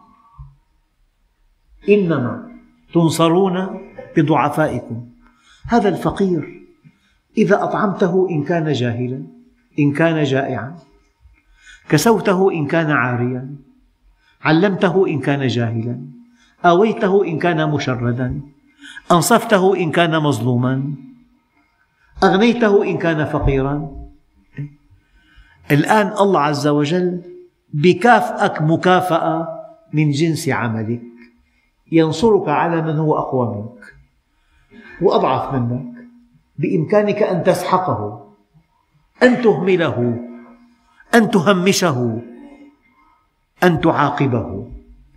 إنما 1.89 2.51
تنصرون 2.95 3.81
بضعفائكم. 4.17 5.07
هذا 5.67 5.89
الفقير 5.89 6.67
إذا 7.39 7.65
أطعمته 7.65 8.29
إن 8.31 8.45
كان 8.45 8.73
جاهلا 8.73 9.23
إن 9.79 9.93
كان 9.93 10.23
جائعا 10.25 10.77
كسوته 11.89 12.53
إن 12.53 12.67
كان 12.67 12.91
عاريا 12.91 13.57
علمته 14.43 15.07
إن 15.07 15.21
كان 15.21 15.47
جاهلا 15.47 16.01
آويته 16.65 17.25
إن 17.25 17.39
كان 17.39 17.71
مشردا 17.71 18.41
أنصفته 19.13 19.77
إن 19.77 19.91
كان 19.91 20.23
مظلوما؟ 20.23 20.95
أغنيته 22.25 22.85
إن 22.85 22.99
كان 22.99 23.25
فقيرا؟ 23.25 23.91
الآن 25.71 26.07
الله 26.07 26.41
عز 26.41 26.67
وجل 26.67 27.23
بكافئك 27.75 28.63
مكافأة 28.63 29.49
من 29.93 30.11
جنس 30.11 30.49
عملك. 30.49 31.03
ينصرك 31.93 32.49
على 32.49 32.83
من 32.83 32.99
هو 32.99 33.19
أقوى 33.19 33.57
منك 33.57 33.95
وأضعف 35.03 35.55
منك 35.55 35.95
بإمكانك 36.59 37.23
أن 37.23 37.43
تسحقه 37.43 38.31
أن 39.23 39.43
تهمله 39.43 40.19
أن 41.15 41.31
تهمشه 41.31 42.21
أن 43.65 43.81
تعاقبه 43.81 44.69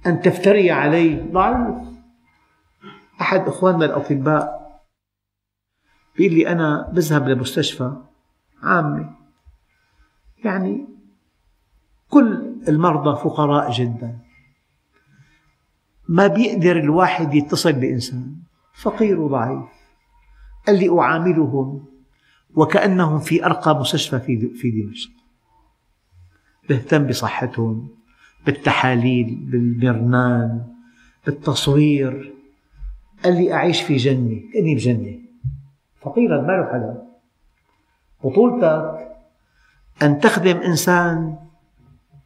أن 0.05 0.21
تفتري 0.21 0.71
عليه. 0.71 1.32
ضعيف. 1.32 1.93
أحد 3.24 3.47
إخواننا 3.47 3.86
الأطباء 3.86 4.63
يقول 6.19 6.34
لي 6.34 6.47
أنا 6.47 6.91
بذهب 6.93 7.30
لمستشفى 7.30 7.95
عامة. 8.63 9.15
يعني 10.43 10.88
كل 12.09 12.55
المرضى 12.67 13.24
فقراء 13.24 13.71
جدا. 13.71 14.19
ما 16.07 16.28
بيقدر 16.28 16.80
الواحد 16.80 17.36
يتصل 17.36 17.74
بإنسان. 17.74 18.36
فقير 18.74 19.19
وضعيف. 19.19 19.69
قال 20.67 20.80
لي 20.80 20.99
أعاملهم 20.99 21.86
وكأنهم 22.55 23.19
في 23.19 23.45
أرقى 23.45 23.76
مستشفى 23.80 24.19
في 24.59 24.71
دمشق. 24.71 25.11
بهتم 26.69 27.07
بصحتهم 27.07 27.89
بالتحاليل 28.45 29.36
بالمرنان 29.36 30.67
بالتصوير. 31.26 32.34
قال 33.24 33.36
لي 33.36 33.53
أعيش 33.53 33.82
في 33.82 33.95
جنة. 33.95 34.41
كأني 34.53 34.76
بجنة 34.76 35.19
فقيرا 36.01 36.41
ما 36.41 36.51
له 36.51 36.65
حدا. 36.65 37.03
بطولتك 38.24 39.07
أن 40.01 40.19
تخدم 40.19 40.57
إنسان 40.57 41.36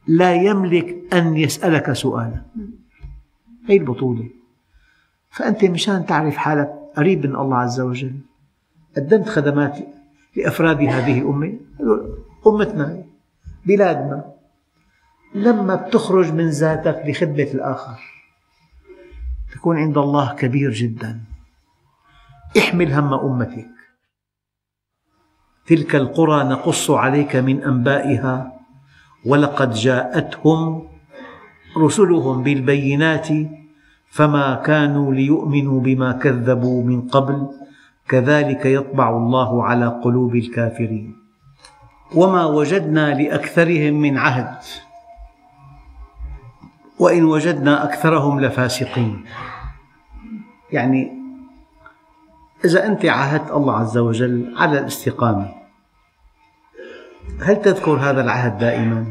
لا 0.08 0.34
يملك 0.34 1.14
أن 1.14 1.38
يسألك 1.38 1.92
سؤالا. 1.92 2.42
هي 3.68 3.78
البطولة. 3.78 4.30
فأنت 5.30 5.66
مشان 5.66 6.06
تعرف 6.06 6.38
حالك 6.38 6.74
قريب 6.98 7.26
من 7.26 7.36
الله 7.36 7.58
عز 7.58 7.80
وجل. 7.80 8.20
قدمت 8.98 9.30
خدمات 9.30 9.78
لأفراد 10.36 10.82
هذه 10.82 11.20
الأمة 11.20 11.54
أمتنا 12.48 13.04
بلادنا. 13.66 14.34
لما 15.36 15.76
بتخرج 15.76 16.34
من 16.34 16.50
ذاتك 16.50 17.02
لخدمة 17.06 17.48
الآخر. 17.54 18.17
تكون 19.54 19.78
عند 19.78 19.98
الله 19.98 20.34
كبير 20.34 20.72
جدا. 20.72 21.20
احمل 22.58 22.94
هم 22.94 23.14
أمتك. 23.14 23.68
تلك 25.68 25.96
القرى 25.96 26.44
نقص 26.44 26.92
عليك 26.92 27.36
من 27.36 27.64
أنبائها 27.64 28.54
ولقد 29.26 29.74
جاءتهم 29.74 30.88
رسلهم 31.78 32.44
بالبينات 32.44 33.28
فما 34.10 34.56
كانوا 34.56 35.14
ليؤمنوا 35.14 35.80
بما 35.82 36.12
كذبوا 36.12 36.84
من 36.84 37.02
قبل 37.02 37.48
كذلك 38.08 38.66
يطبع 38.66 39.10
الله 39.10 39.64
على 39.64 39.88
قلوب 40.04 40.36
الكافرين. 40.36 41.16
وما 42.16 42.46
وجدنا 42.46 43.14
لأكثرهم 43.22 43.94
من 43.94 44.18
عهد. 44.18 44.87
وإن 47.00 47.26
وجدنا 47.26 47.84
أكثرهم 47.84 48.40
لفاسقين 48.40 49.26
يعني 50.72 51.12
إذا 52.66 52.86
أنت 52.86 53.06
عاهدت 53.06 53.52
الله 53.52 53.78
عز 53.80 53.98
وجل 53.98 54.54
على 54.58 54.80
الاستقامة 54.80 55.54
هل 57.42 57.62
تذكر 57.62 57.92
هذا 57.92 58.22
العهد 58.22 58.58
دائما؟ 58.58 59.06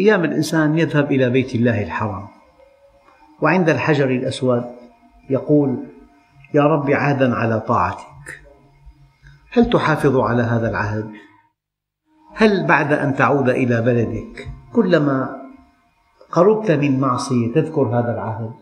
أيام 0.00 0.24
الإنسان 0.24 0.78
يذهب 0.78 1.12
إلى 1.12 1.30
بيت 1.30 1.54
الله 1.54 1.82
الحرام 1.82 2.28
وعند 3.40 3.68
الحجر 3.70 4.10
الأسود 4.10 4.64
يقول 5.30 5.84
يا 6.54 6.62
رب 6.62 6.90
عهدا 6.90 7.34
على 7.34 7.60
طاعتك 7.60 8.40
هل 9.52 9.70
تحافظ 9.70 10.16
على 10.16 10.42
هذا 10.42 10.70
العهد؟ 10.70 11.10
هل 12.34 12.66
بعد 12.66 12.92
أن 12.92 13.14
تعود 13.14 13.48
إلى 13.48 13.80
بلدك 13.80 14.48
كلما 14.72 15.39
قربت 16.32 16.70
من 16.70 17.00
معصية 17.00 17.52
تذكر 17.54 17.82
هذا 17.82 18.14
العهد؟ 18.14 18.52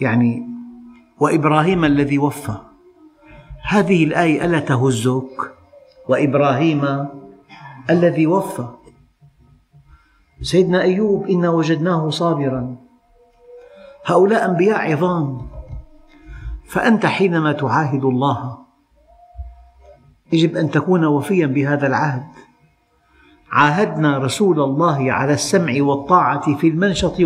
يعني 0.00 0.48
وإبراهيم 1.20 1.84
الذي 1.84 2.18
وفى. 2.18 2.54
هذه 3.62 4.04
الآية 4.04 4.44
ألا 4.44 4.60
تهزك؟ 4.60 5.54
وإبراهيم 6.08 7.08
الذي 7.90 8.26
وفى. 8.26 8.68
سيدنا 10.42 10.82
أيوب 10.82 11.26
إنا 11.26 11.50
وجدناه 11.50 12.10
صابرا. 12.10 12.76
هؤلاء 14.06 14.50
أنبياء 14.50 14.92
عظام. 14.92 15.48
فأنت 16.66 17.06
حينما 17.06 17.52
تعاهد 17.52 18.04
الله 18.04 18.58
يجب 20.32 20.56
أن 20.56 20.70
تكون 20.70 21.04
وفيا 21.04 21.46
بهذا 21.46 21.86
العهد. 21.86 22.26
عاهدنا 23.50 24.18
رسول 24.18 24.60
الله 24.60 25.12
على 25.12 25.32
السمع 25.32 25.72
والطاعة 25.82 26.56
في 26.56 26.68
المنشط 26.68 27.20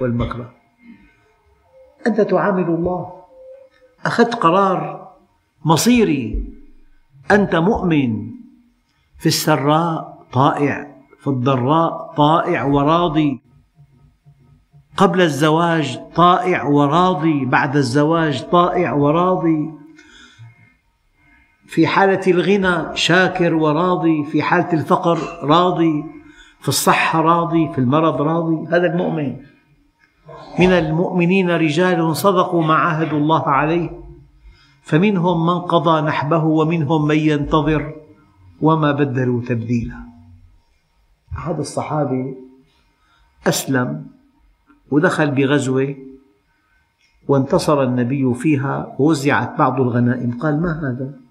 والمكره 0.00 0.52
أنت 2.06 2.20
تعامل 2.20 2.64
الله. 2.64 3.12
أخذت 4.06 4.34
قرار 4.34 5.10
مصيري. 5.64 6.52
أنت 7.30 7.56
مؤمن. 7.56 8.30
في 9.18 9.26
السراء 9.26 10.26
طائع 10.32 10.90
في 11.20 11.26
الضراء 11.26 12.14
طائع 12.16 12.64
وراضي. 12.64 13.40
قبل 14.96 15.20
الزواج 15.20 16.00
طائع 16.14 16.64
وراضي 16.64 17.44
بعد 17.44 17.76
الزواج 17.76 18.42
طائع 18.50 18.92
وراضي. 18.92 19.79
في 21.70 21.86
حالة 21.86 22.20
الغنى 22.26 22.96
شاكر 22.96 23.54
وراضي 23.54 24.24
في 24.24 24.42
حالة 24.42 24.72
الفقر 24.72 25.18
راضي 25.42 26.04
في 26.60 26.68
الصحة 26.68 27.20
راضي 27.20 27.72
في 27.72 27.78
المرض 27.78 28.22
راضي. 28.22 28.66
هذا 28.68 28.86
المؤمن. 28.92 29.36
من 30.58 30.72
المؤمنين 30.72 31.50
رجال 31.50 32.16
صدقوا 32.16 32.62
ما 32.62 32.74
عاهدوا 32.74 33.18
الله 33.18 33.48
عليه. 33.48 33.90
فمنهم 34.82 35.46
من 35.46 35.58
قضى 35.60 36.00
نحبه 36.00 36.44
ومنهم 36.44 37.06
من 37.06 37.18
ينتظر 37.18 37.94
وما 38.60 38.92
بدلوا 38.92 39.42
تبديلا. 39.42 39.96
أحد 41.38 41.58
الصحابة 41.58 42.34
أسلم 43.46 44.06
ودخل 44.90 45.30
بغزوة 45.30 45.94
وانتصر 47.28 47.82
النبي 47.82 48.34
فيها 48.34 48.96
ووزعت 48.98 49.58
بعض 49.58 49.80
الغنائم. 49.80 50.38
قال 50.38 50.62
ما 50.62 50.72
هذا؟ 50.80 51.29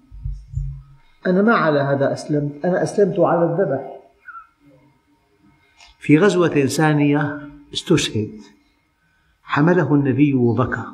أنا 1.26 1.42
ما 1.42 1.54
على 1.54 1.80
هذا 1.80 2.12
أسلمت. 2.12 2.64
أنا 2.64 2.82
أسلمت 2.82 3.18
على 3.18 3.44
الذبح. 3.44 3.96
في 5.98 6.18
غزوة 6.18 6.66
ثانية 6.66 7.48
استشهد. 7.72 8.40
حمله 9.42 9.94
النبي 9.94 10.34
وبكى. 10.34 10.84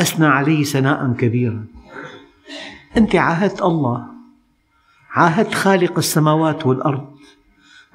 أثنى 0.00 0.26
عليه 0.26 0.64
ثناء 0.64 1.12
كبيرا. 1.12 1.66
أنت 2.96 3.16
عاهدت 3.16 3.62
الله. 3.62 4.06
عاهدت 5.10 5.54
خالق 5.54 5.98
السماوات 5.98 6.66
والأرض. 6.66 7.16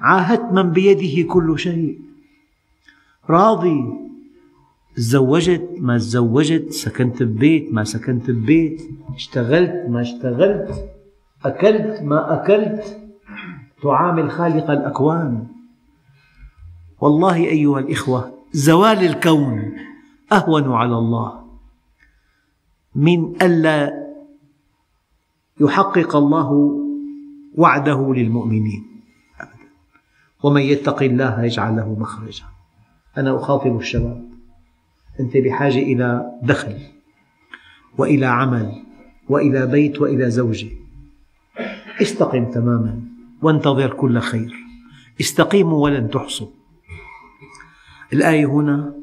عاهدت 0.00 0.52
من 0.52 0.70
بيده 0.70 1.32
كل 1.32 1.58
شيء. 1.58 2.00
راضي. 3.30 4.07
تزوجت 4.98 5.68
ما 5.78 5.98
تزوجت 5.98 6.72
سكنت 6.72 7.22
ببيت 7.22 7.72
ما 7.72 7.84
سكنت 7.84 8.30
ببيت 8.30 8.82
اشتغلت 9.14 9.88
ما 9.88 10.00
اشتغلت 10.00 10.98
أكلت 11.44 12.02
ما 12.02 12.34
أكلت. 12.34 13.00
تعامل 13.82 14.30
خالق 14.30 14.70
الأكوان. 14.70 15.46
والله 17.00 17.36
أيها 17.36 17.78
الإخوة 17.78 18.32
زوال 18.52 18.98
الكون 18.98 19.76
أهون 20.32 20.72
على 20.72 20.98
الله. 20.98 21.44
من 22.94 23.42
ألا 23.42 24.08
يحقق 25.60 26.16
الله 26.16 26.50
وعده 27.54 28.14
للمؤمنين. 28.14 28.84
ومن 30.42 30.62
يتق 30.62 31.02
الله 31.02 31.44
يجعل 31.44 31.76
له 31.76 31.96
مخرجا. 31.98 32.44
أنا 33.18 33.36
أخاطب 33.36 33.76
الشباب. 33.76 34.27
أنت 35.20 35.36
بحاجة 35.36 35.78
إلى 35.78 36.32
دخل 36.42 36.76
وإلى 37.98 38.26
عمل 38.26 38.82
وإلى 39.28 39.66
بيت 39.66 40.00
وإلى 40.00 40.30
زوجة. 40.30 40.68
استقم 42.02 42.50
تماما 42.50 43.00
وانتظر 43.42 43.94
كل 43.94 44.18
خير. 44.18 44.54
استقيموا 45.20 45.84
ولن 45.84 46.10
تحصوا. 46.10 46.48
الآية 48.12 48.46
هنا 48.46 48.94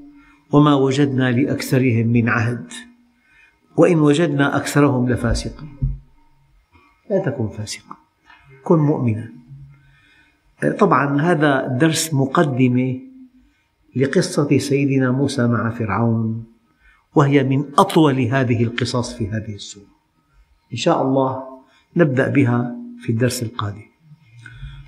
وما 0.51 0.75
وجدنا 0.75 1.31
لأكثرهم 1.31 2.07
من 2.07 2.29
عهد 2.29 2.73
وإن 3.77 3.99
وجدنا 3.99 4.57
أكثرهم 4.57 5.09
لفاسقين. 5.09 5.69
لا 7.09 7.19
تكن 7.25 7.47
فاسقا 7.47 7.95
كن 8.63 8.79
مؤمنا. 8.79 9.29
طبعا 10.79 11.21
هذا 11.21 11.67
درس 11.67 12.13
مقدمة 12.13 12.99
لقصة 13.95 14.57
سيدنا 14.57 15.11
موسى 15.11 15.47
مع 15.47 15.69
فرعون 15.69 16.43
وهي 17.15 17.43
من 17.43 17.65
أطول 17.77 18.19
هذه 18.19 18.63
القصص 18.63 19.13
في 19.13 19.27
هذه 19.27 19.55
السورة. 19.55 19.95
إن 20.71 20.77
شاء 20.77 21.01
الله 21.01 21.43
نبدأ 21.95 22.27
بها 22.29 22.75
في 22.99 23.11
الدرس 23.11 23.43
القادم. 23.43 23.87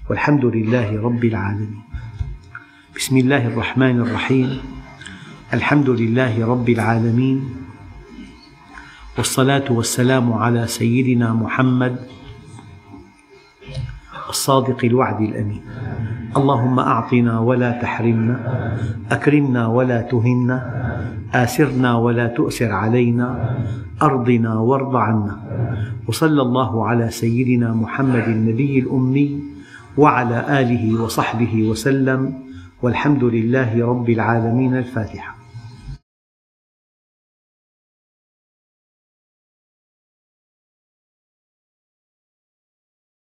والحمد 0.09 0.45
لله 0.45 1.01
رب 1.01 1.25
العالمين. 1.25 1.81
بسم 2.95 3.17
الله 3.17 3.47
الرحمن 3.47 3.99
الرحيم. 3.99 4.59
الحمد 5.53 5.89
لله 5.89 6.47
رب 6.47 6.69
العالمين. 6.69 7.39
والصلاة 9.17 9.71
والسلام 9.71 10.33
على 10.33 10.67
سيدنا 10.67 11.33
محمد 11.33 12.16
الصادق 14.29 14.85
الوعد 14.85 15.21
الأمين. 15.21 15.61
اللهم 16.37 16.79
أعطنا 16.79 17.39
ولا 17.39 17.71
تحرمنا 17.81 18.37
أكرمنا 19.11 19.67
ولا 19.67 20.01
تهنا 20.01 20.57
آسرنا 21.33 21.97
ولا 21.97 22.27
تؤسر 22.27 22.71
علينا 22.71 23.57
أرضنا 24.01 24.53
وارض 24.59 24.95
عنا. 24.95 25.35
وصلى 26.07 26.41
الله 26.41 26.87
على 26.87 27.09
سيدنا 27.09 27.73
محمد 27.73 28.23
النبي 28.27 28.79
الأمي 28.79 29.43
وعلى 29.97 30.61
آله 30.61 31.01
وصحبه 31.03 31.69
وسلم 31.69 32.33
والحمد 32.81 33.23
لله 33.23 33.85
رب 33.85 34.09
العالمين 34.09 34.77
الفاتحة. 34.77 35.36